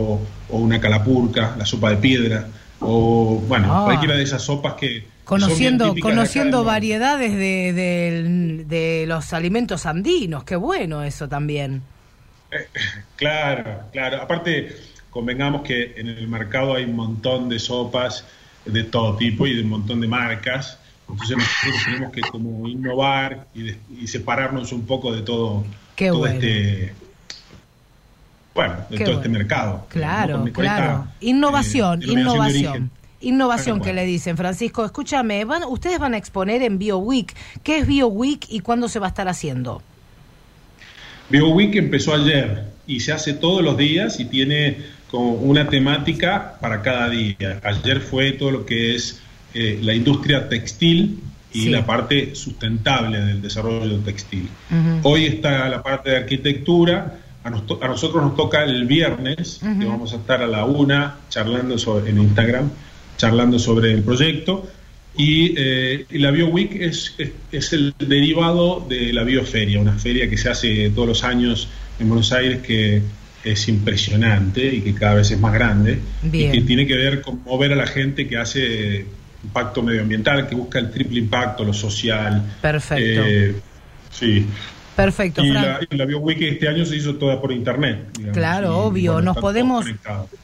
[0.50, 2.48] o una calapurca, la sopa de piedra,
[2.80, 3.86] o bueno, Ah.
[3.86, 5.06] cualquiera de esas sopas que...
[5.24, 11.82] Conociendo, son de conociendo variedades de, de- de los alimentos andinos, qué bueno eso también.
[13.16, 14.22] Claro, claro.
[14.22, 14.76] Aparte,
[15.10, 18.24] convengamos que en el mercado hay un montón de sopas
[18.66, 20.78] de todo tipo y de un montón de marcas.
[21.10, 25.64] Entonces nosotros tenemos que como innovar y, de- y separarnos un poco de todo,
[25.95, 26.36] Qué todo bueno.
[26.36, 26.93] este
[28.53, 29.39] bueno, de Qué todo este bueno.
[29.39, 29.86] mercado.
[29.89, 30.86] Claro, con claro.
[30.86, 32.91] esta, Innovación, eh, innovación.
[33.22, 34.86] Innovación que le dicen, Francisco.
[34.86, 37.34] Escúchame, van, ustedes van a exponer en BioWeek.
[37.64, 39.82] ¿Qué es BioWeek y cuándo se va a estar haciendo?
[41.30, 44.78] BioWeek empezó ayer y se hace todos los días y tiene
[45.10, 47.60] como una temática para cada día.
[47.64, 49.22] Ayer fue todo lo que es
[49.56, 51.20] eh, la industria textil
[51.53, 51.70] y Sí.
[51.70, 54.49] la parte sustentable del desarrollo textil.
[54.70, 54.99] Ujú.
[55.10, 57.20] Hoy está la parte de arquitectura.
[57.45, 59.88] A, nos a nosotros nos toca el viernes, que Ujú.
[59.88, 62.70] vamos a estar a la una charlando sobre, en Instagram,
[63.18, 64.68] charlando sobre el proyecto.
[65.18, 70.30] Y, eh, y la BioWeek es, es, es el derivado de la Bioferia, una feria
[70.30, 73.01] que se hace todos los años en Buenos Aires que
[73.45, 76.49] es impresionante y que cada vez es más grande Bien.
[76.49, 79.06] y que tiene que ver con mover a la gente que hace
[79.46, 82.41] impacto medioambiental, que busca el triple impacto, lo social.
[82.62, 83.22] Perfecto.
[83.26, 83.56] Eh,
[84.12, 84.46] sí.
[84.96, 88.08] Perfecto, Y la, y la BioWeek este año se hizo toda por internet.
[88.14, 89.14] digamos, Claro, y, obvio.
[89.14, 89.86] bueno, Nos podemos,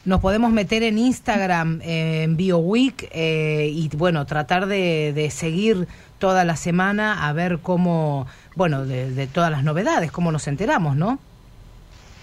[0.04, 5.88] nos podemos meter en Instagram, eh, en BioWeek, eh, y bueno, tratar de, de seguir
[6.20, 8.28] toda la semana a ver cómo,
[8.58, 11.18] bueno, de, de todas las novedades, cómo nos enteramos, ¿no?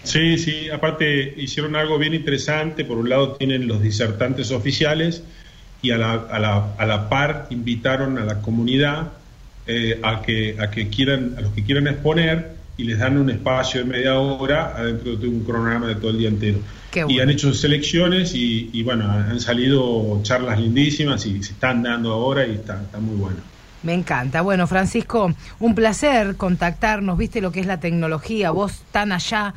[0.03, 2.85] Sí, sí, aparte hicieron algo bien interesante.
[2.85, 5.23] Por un lado tienen los disertantes oficiales
[5.81, 9.09] y a la, a la, a la par invitaron a la comunidad
[9.67, 13.29] eh, a, que, a, que quieran, a los que quieran exponer y les dan un
[13.29, 16.59] espacio de media hora adentro de un cronograma de todo el día entero.
[17.07, 22.11] Y han hecho selecciones y, y, bueno, han salido charlas lindísimas y se están dando
[22.13, 23.37] ahora y está, está muy bueno.
[23.83, 24.41] Me encanta.
[24.41, 27.17] Bueno, Francisco, un placer contactarnos.
[27.17, 28.51] Viste lo que es la tecnología.
[28.51, 29.53] Vos tan allá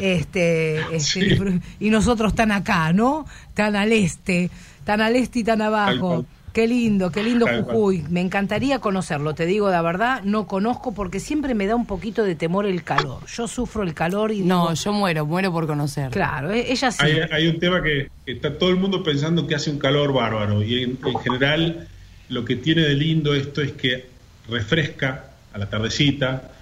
[0.00, 3.26] este, este, y nosotros tan acá, ¿no?
[3.54, 4.50] Tan al este,
[4.84, 6.24] tan al este y tan abajo.
[6.52, 7.46] Qué lindo, qué lindo.
[7.46, 8.02] Jujuy.
[8.08, 12.22] Me encantaría conocerlo, te digo la verdad, no conozco porque siempre me da un poquito
[12.22, 13.26] de temor el calor.
[13.26, 16.10] Yo sufro el calor y No, digo- yo muero, muero por conocer.
[16.12, 17.04] Claro, e- ella sí.
[17.04, 20.62] Hay, hay un tema que está todo el mundo pensando que hace un calor bárbaro
[20.62, 21.88] y en, en general
[22.28, 24.06] lo que tiene de lindo esto es que
[24.48, 26.52] refresca a la tardecita.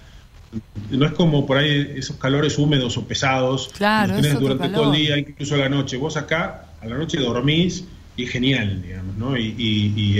[0.89, 3.69] No es como por ahí esos calores húmedos o pesados.
[3.75, 5.97] Claro, los tenés es otro durante todo el día, incluso a la noche.
[5.97, 7.83] Vos acá a la noche dormís
[8.15, 9.37] y es genial, digamos, ¿no?
[9.37, 10.19] Y, y- y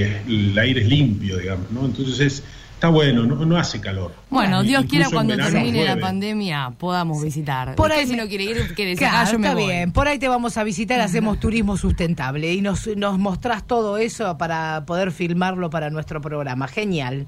[0.52, 1.86] el aire es limpio, digamos, ¿no?
[1.86, 2.44] Entonces es,
[2.86, 4.14] está bueno, no, no hace calor.
[4.30, 7.76] Bueno, Dios incluso quiera cuando termine la pandemia podamos visitar.
[7.76, 9.68] Por Usted ahí si no quiere ir, que Claro, yo me está voy.
[9.72, 9.92] bien.
[9.92, 14.38] Por ahí te vamos a visitar, hacemos turismo sustentable y nos, nos mostrás todo eso
[14.38, 16.68] para poder filmarlo para nuestro programa.
[16.68, 17.28] Genial.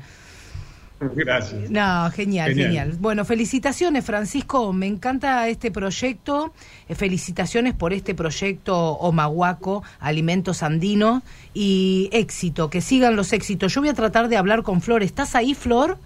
[0.99, 1.69] Gracias.
[1.69, 2.97] No, genial, genial, Genial.
[2.99, 4.73] Bueno, felicitaciones, Francisco.
[4.73, 6.53] Me encanta este proyecto.
[6.89, 11.21] Eh, felicitaciones por este proyecto Omahuaco, Alimentos Andinos.
[11.53, 13.73] Y éxito, que sigan los éxitos.
[13.73, 15.03] Yo voy a tratar de hablar con Flor.
[15.03, 15.97] ¿Estás ahí, Flor?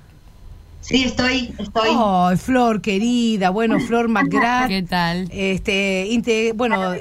[0.82, 1.90] Sí, estoy, estoy.
[1.96, 3.52] Oh, Flor, querida.
[3.52, 4.68] Bueno, Flor McGrath.
[4.68, 5.30] ¿Qué tal?
[5.32, 6.96] Este, inte- bueno,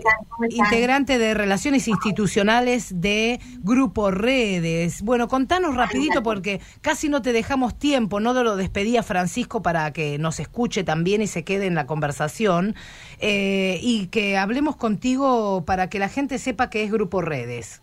[0.51, 5.01] integrante de Relaciones Institucionales de Grupo Redes.
[5.03, 9.93] Bueno, contanos rapidito porque casi no te dejamos tiempo, no lo despedí a Francisco para
[9.93, 12.77] que nos escuche también y se quede en la conversación
[13.19, 17.81] eh, y que hablemos contigo para que la gente sepa qué es Grupo Redes.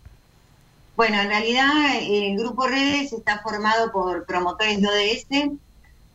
[0.96, 1.68] Bueno, en realidad
[2.00, 5.50] el Grupo Redes está formado por promotores de ODS.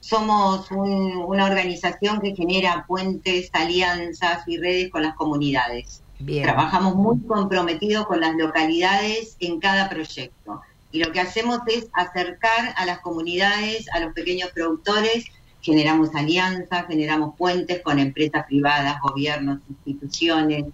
[0.04, 6.04] Somos un- una organización que genera puentes, alianzas y redes con las comunidades.
[6.20, 6.44] Bien.
[6.44, 10.62] Trabajamos muy comprometidos con las localidades en cada proyecto.
[10.92, 15.24] Y lo que hacemos es acercar a las comunidades, a los pequeños productores,
[15.62, 20.66] generamos alianzas, generamos puentes con empresas privadas, gobiernos, instituciones,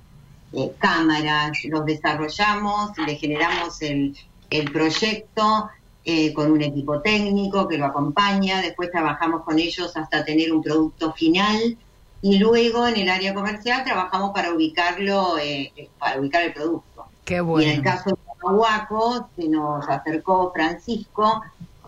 [0.53, 4.17] eh, cámaras, los desarrollamos, le generamos el,
[4.49, 5.69] el proyecto
[6.05, 10.63] eh, con un equipo técnico que lo acompaña, después trabajamos con ellos hasta tener un
[10.63, 11.77] producto final
[12.21, 17.05] y luego en el área comercial trabajamos para ubicarlo, eh, eh, para ubicar el producto.
[17.25, 17.83] Qué Y en el bueno.
[17.83, 21.41] caso de Aguaco se nos acercó Francisco,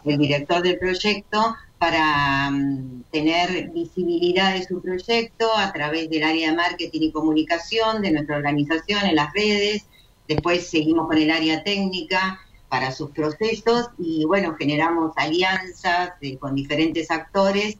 [0.03, 6.51] el director del proyecto, para mm, tener visibilidad de su proyecto a través del área
[6.51, 9.85] de marketing y comunicación de nuestra organización en las redes.
[10.27, 12.39] Después seguimos con el área técnica
[12.71, 17.77] para sus procesos y bueno, generamos alianzas eh, con diferentes actores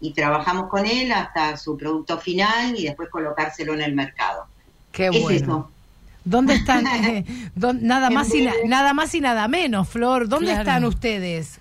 [0.00, 4.46] y trabajamos con él hasta su producto final y después colocárselo en el mercado.
[4.90, 5.30] Qué Es bueno.
[5.44, 5.70] eso.
[6.24, 6.84] ¿Dónde están?
[7.04, 7.24] eh,
[7.54, 10.26] nada, más y na- nada más y nada menos, Flor.
[10.28, 10.60] ¿Dónde Claro.
[10.62, 11.60] están ustedes?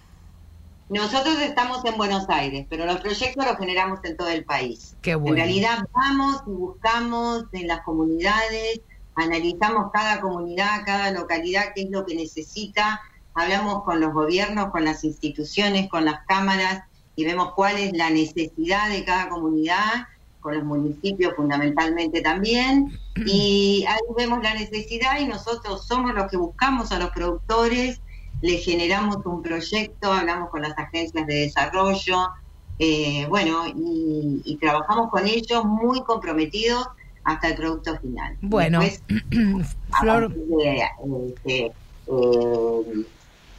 [0.89, 4.95] Nosotros estamos en Buenos Aires, pero los proyectos los generamos en todo el país.
[5.03, 5.37] Qué bueno.
[5.37, 8.81] En realidad vamos y buscamos en las comunidades,
[9.15, 13.01] analizamos cada comunidad, cada localidad, qué es lo que necesita,
[13.33, 16.83] hablamos con los gobiernos, con las instituciones, con las cámaras
[17.15, 20.07] y vemos cuál es la necesidad de cada comunidad,
[20.39, 22.97] con los municipios fundamentalmente también,
[23.27, 28.01] y ahí vemos la necesidad y nosotros somos los que buscamos a los productores,
[28.41, 32.29] le generamos un proyecto, hablamos con las agencias de desarrollo,
[32.79, 36.87] eh, bueno, y trabajamos con ellos muy comprometidos
[37.23, 38.37] hasta el producto final.
[38.41, 40.83] Bueno, Después, Flor, de,
[41.27, 41.71] este,
[42.07, 43.05] eh,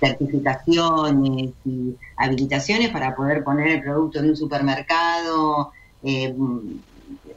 [0.01, 6.35] certificaciones y habilitaciones para poder poner el producto en un supermercado, eh,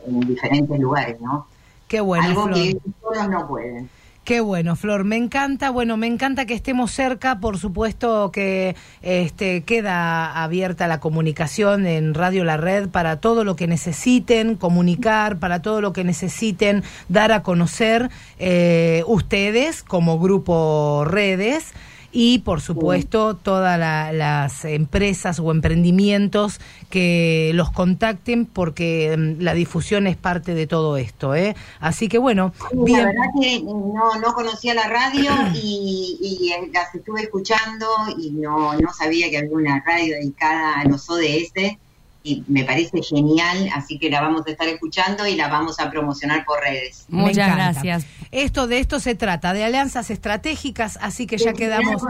[0.07, 1.47] en diferentes lugares, ¿no?
[1.87, 2.55] qué bueno, Algo Flor.
[2.55, 3.89] que todos no pueden.
[4.25, 5.03] Qué bueno, Flor.
[5.03, 7.39] Me encanta, bueno, me encanta que estemos cerca.
[7.39, 13.55] Por supuesto que este, queda abierta la comunicación en Radio La Red para todo lo
[13.55, 18.09] que necesiten comunicar, para todo lo que necesiten dar a conocer
[18.39, 21.75] eh, ustedes como grupo Redes
[22.17, 29.53] y por supuesto todas la- las empresas o emprendimientos que los contacten porque mm, la
[29.53, 31.35] difusión es parte de todo esto.
[31.35, 31.55] ¿eh?
[31.81, 32.99] Así que bueno, bien.
[32.99, 37.85] La verdad que no, no conocía la radio y, y las estuve escuchando
[38.17, 41.77] y no, no sabía que había una radio dedicada a los ODS
[42.25, 45.91] y me parece genial, así que la vamos a estar escuchando y la vamos a
[45.91, 47.05] promocionar por redes.
[47.07, 47.55] Me Muchas encanta.
[47.81, 48.05] gracias.
[48.31, 52.01] Esto de esto se trata, de alianzas estratégicas, así que ya quedamos.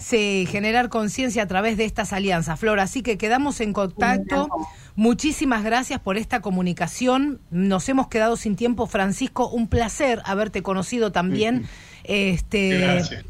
[0.00, 2.80] Sí, generar conciencia a través de estas alianzas, Flor.
[2.80, 4.48] Así que quedamos en contacto.
[4.96, 7.40] Muchísimas gracias por esta comunicación.
[7.52, 9.48] Nos hemos quedado sin tiempo, Francisco.
[9.48, 11.68] Un placer haberte conocido también.
[12.02, 13.24] Este, Gracias.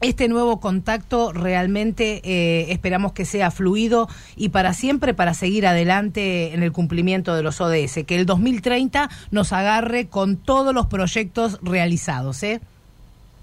[0.00, 6.54] Este nuevo contacto realmente eh, esperamos que sea fluido y para siempre para seguir adelante
[6.54, 11.58] en el cumplimiento de los ODS, que el 2030 nos agarre con todos los proyectos
[11.62, 12.60] realizados, ¿eh?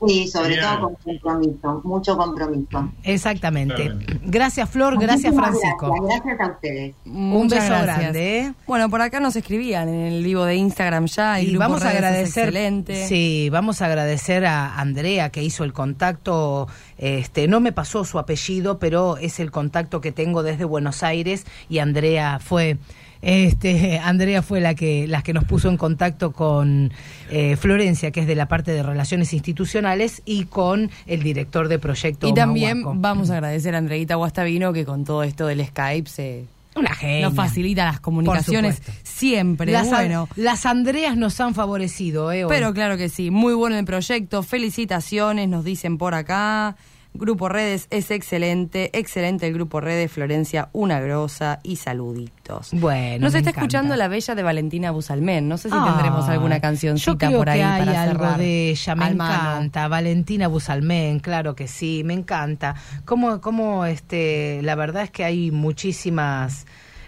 [0.05, 0.77] Sí, sobre Genial.
[0.79, 2.89] todo con compromiso, mucho compromiso.
[3.03, 3.91] Exactamente.
[4.23, 5.93] Gracias Flor, gracias Muchísimas Francisco.
[6.03, 6.95] Gracias, gracias a ustedes.
[7.05, 7.97] Un Muchas beso gracias.
[7.99, 8.53] grande, ¿eh?
[8.67, 11.39] Bueno, por acá nos escribían en el vivo de Instagram ya.
[11.39, 13.07] El Y grupo vamos a agradecer, excelente.
[13.07, 16.67] sí, vamos a agradecer a Andrea que hizo el contacto.
[16.97, 21.45] Este, no me pasó su apellido, pero es el contacto que tengo desde Buenos Aires
[21.69, 22.77] y Andrea fue.
[23.25, 26.93] Este, Andrea fue la que, la que nos puso en contacto con
[27.31, 31.79] eh, Florencia, que es de la parte de relaciones institucionales, y con el director de
[31.79, 32.27] proyecto.
[32.27, 33.01] Y también Mahuaco.
[33.01, 36.45] vamos a agradecer a Andreita Guastavino que con todo esto del Skype se
[36.75, 37.27] Una genia.
[37.27, 39.71] nos facilita las comunicaciones siempre.
[39.71, 42.45] Las, bueno, las Andreas nos han favorecido, ¿eh?
[42.45, 42.49] hoy.
[42.49, 44.43] pero claro que sí, muy bueno el proyecto.
[44.43, 46.75] Felicitaciones, nos dicen por acá.
[47.17, 52.69] Grupo Redes es excelente, excelente el Grupo Redes, Florencia, una grosa y saluditos.
[52.73, 53.59] Bueno, Nos está encanta.
[53.61, 55.47] escuchando la bella de Valentina Busalmén.
[55.47, 58.23] No sé si Ah, tendremos alguna cancioncita Yo creo por ahí que hay para algo
[58.23, 58.37] cerrar.
[58.39, 59.33] de ella, me Al mano.
[59.51, 59.87] encanta.
[59.87, 62.75] Valentina Busalmén, claro que sí, me encanta.
[63.05, 66.65] Como, como este, la verdad es que hay muchísimas,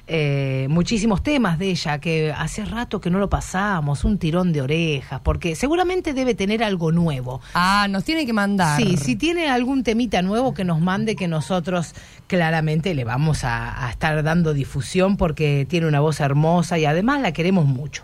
[0.07, 4.61] eh, muchísimos temas de ella que hace rato que no lo pasamos, un tirón de
[4.61, 7.41] orejas, porque seguramente debe tener algo nuevo.
[7.53, 8.81] Ah, nos tiene que mandar.
[8.81, 11.93] Sí, si tiene algún temita nuevo que nos mande, que nosotros
[12.27, 17.21] claramente le vamos a, a estar dando difusión porque tiene una voz hermosa y además
[17.21, 18.03] la queremos mucho.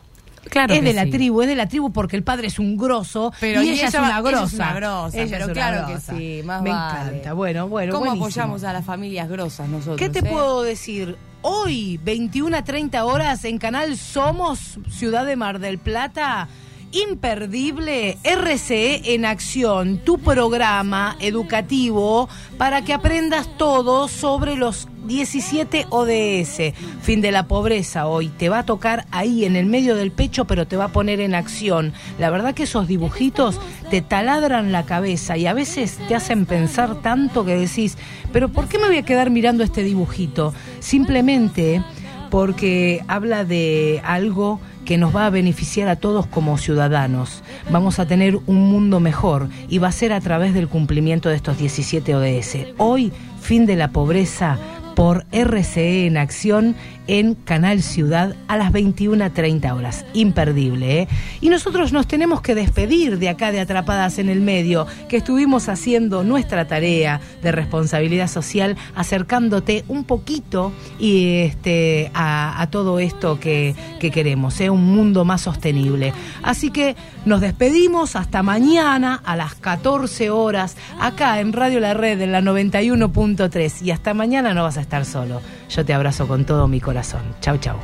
[0.50, 1.12] Claro es de la sí.
[1.12, 3.88] tribu, es de la tribu porque el padre es un grosso Pero y y ella,
[3.88, 4.56] es una es grosa.
[4.58, 7.00] una grosa, Ella pero es una claro que sí, más Me vale.
[7.10, 7.34] encanta.
[7.34, 8.26] Bueno, bueno, ¿Cómo buenísimo.
[8.26, 9.96] apoyamos a las familias grosas nosotros?
[9.98, 10.24] ¿Qué te eh?
[10.30, 11.18] puedo decir?
[11.46, 16.48] Hoy, 21 a 30 horas, en Canal Somos, Ciudad de Mar del Plata,
[16.94, 26.74] imperdible RCE en acción, tu programa educativo para que aprendas todo sobre los 17 ODS.
[27.02, 28.30] Fin de la pobreza hoy.
[28.30, 31.20] Te va a tocar ahí en el medio del pecho, pero te va a poner
[31.20, 31.94] en acción.
[32.20, 37.02] La verdad que esos dibujitos te taladran la cabeza y a veces te hacen pensar
[37.02, 37.98] tanto que decís,
[38.32, 40.54] pero ¿por qué me voy a quedar mirando este dibujito?
[40.84, 41.82] Simplemente
[42.30, 47.42] porque habla de algo que nos va a beneficiar a todos como ciudadanos.
[47.72, 51.38] Vamos a tener un mundo mejor y va a ser a través del cumplimiento de
[51.38, 52.58] estos 17 ODS.
[52.78, 54.58] Hoy, fin de la pobreza,
[54.94, 56.76] por RCE en acción
[57.08, 60.06] en Canal Ciudad a las 21.30 horas.
[60.14, 61.08] Imperdible, ¿eh?
[61.42, 65.70] Y nosotros nos tenemos que despedir de acá de Atrapadas en el Medio, que estuvimos
[65.70, 73.76] haciendo nuestra tarea de responsabilidad social, acercándote un poquito y este, a, todo esto que,
[74.00, 74.70] queremos, ¿eh?
[74.70, 76.14] un mundo más sostenible.
[76.42, 76.96] Así que
[77.26, 82.42] nos despedimos hasta mañana a las 14 horas, acá en Radio La Red, en la
[82.42, 83.82] 91.3.
[83.82, 85.42] Y hasta mañana no vas a estar solo.
[85.70, 86.93] Yo te abrazo con todo mi corazón.
[86.94, 87.76] Chau, chau.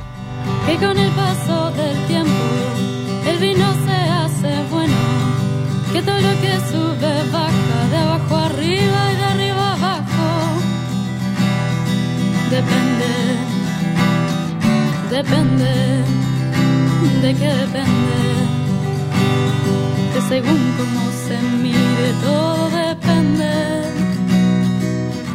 [0.66, 2.44] Que con el paso del tiempo
[3.26, 4.94] el vino se hace bueno.
[5.92, 10.28] Que todo lo que sube baja de abajo arriba y de arriba abajo.
[12.50, 13.12] Depende,
[15.10, 16.04] depende,
[17.22, 18.18] de qué depende.
[20.14, 23.52] Que según cómo se mire todo depende,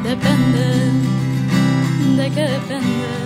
[0.02, 0.66] depende
[2.16, 3.25] de qué depende.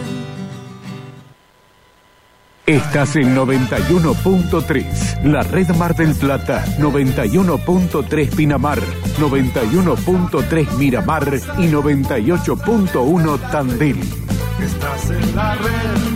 [2.70, 8.78] Estás en 91.3, la red Mar del Plata, 91.3 Pinamar,
[9.17, 13.99] 91.3 Miramar y 98.1 Tandil.
[14.61, 16.09] Estás en la red.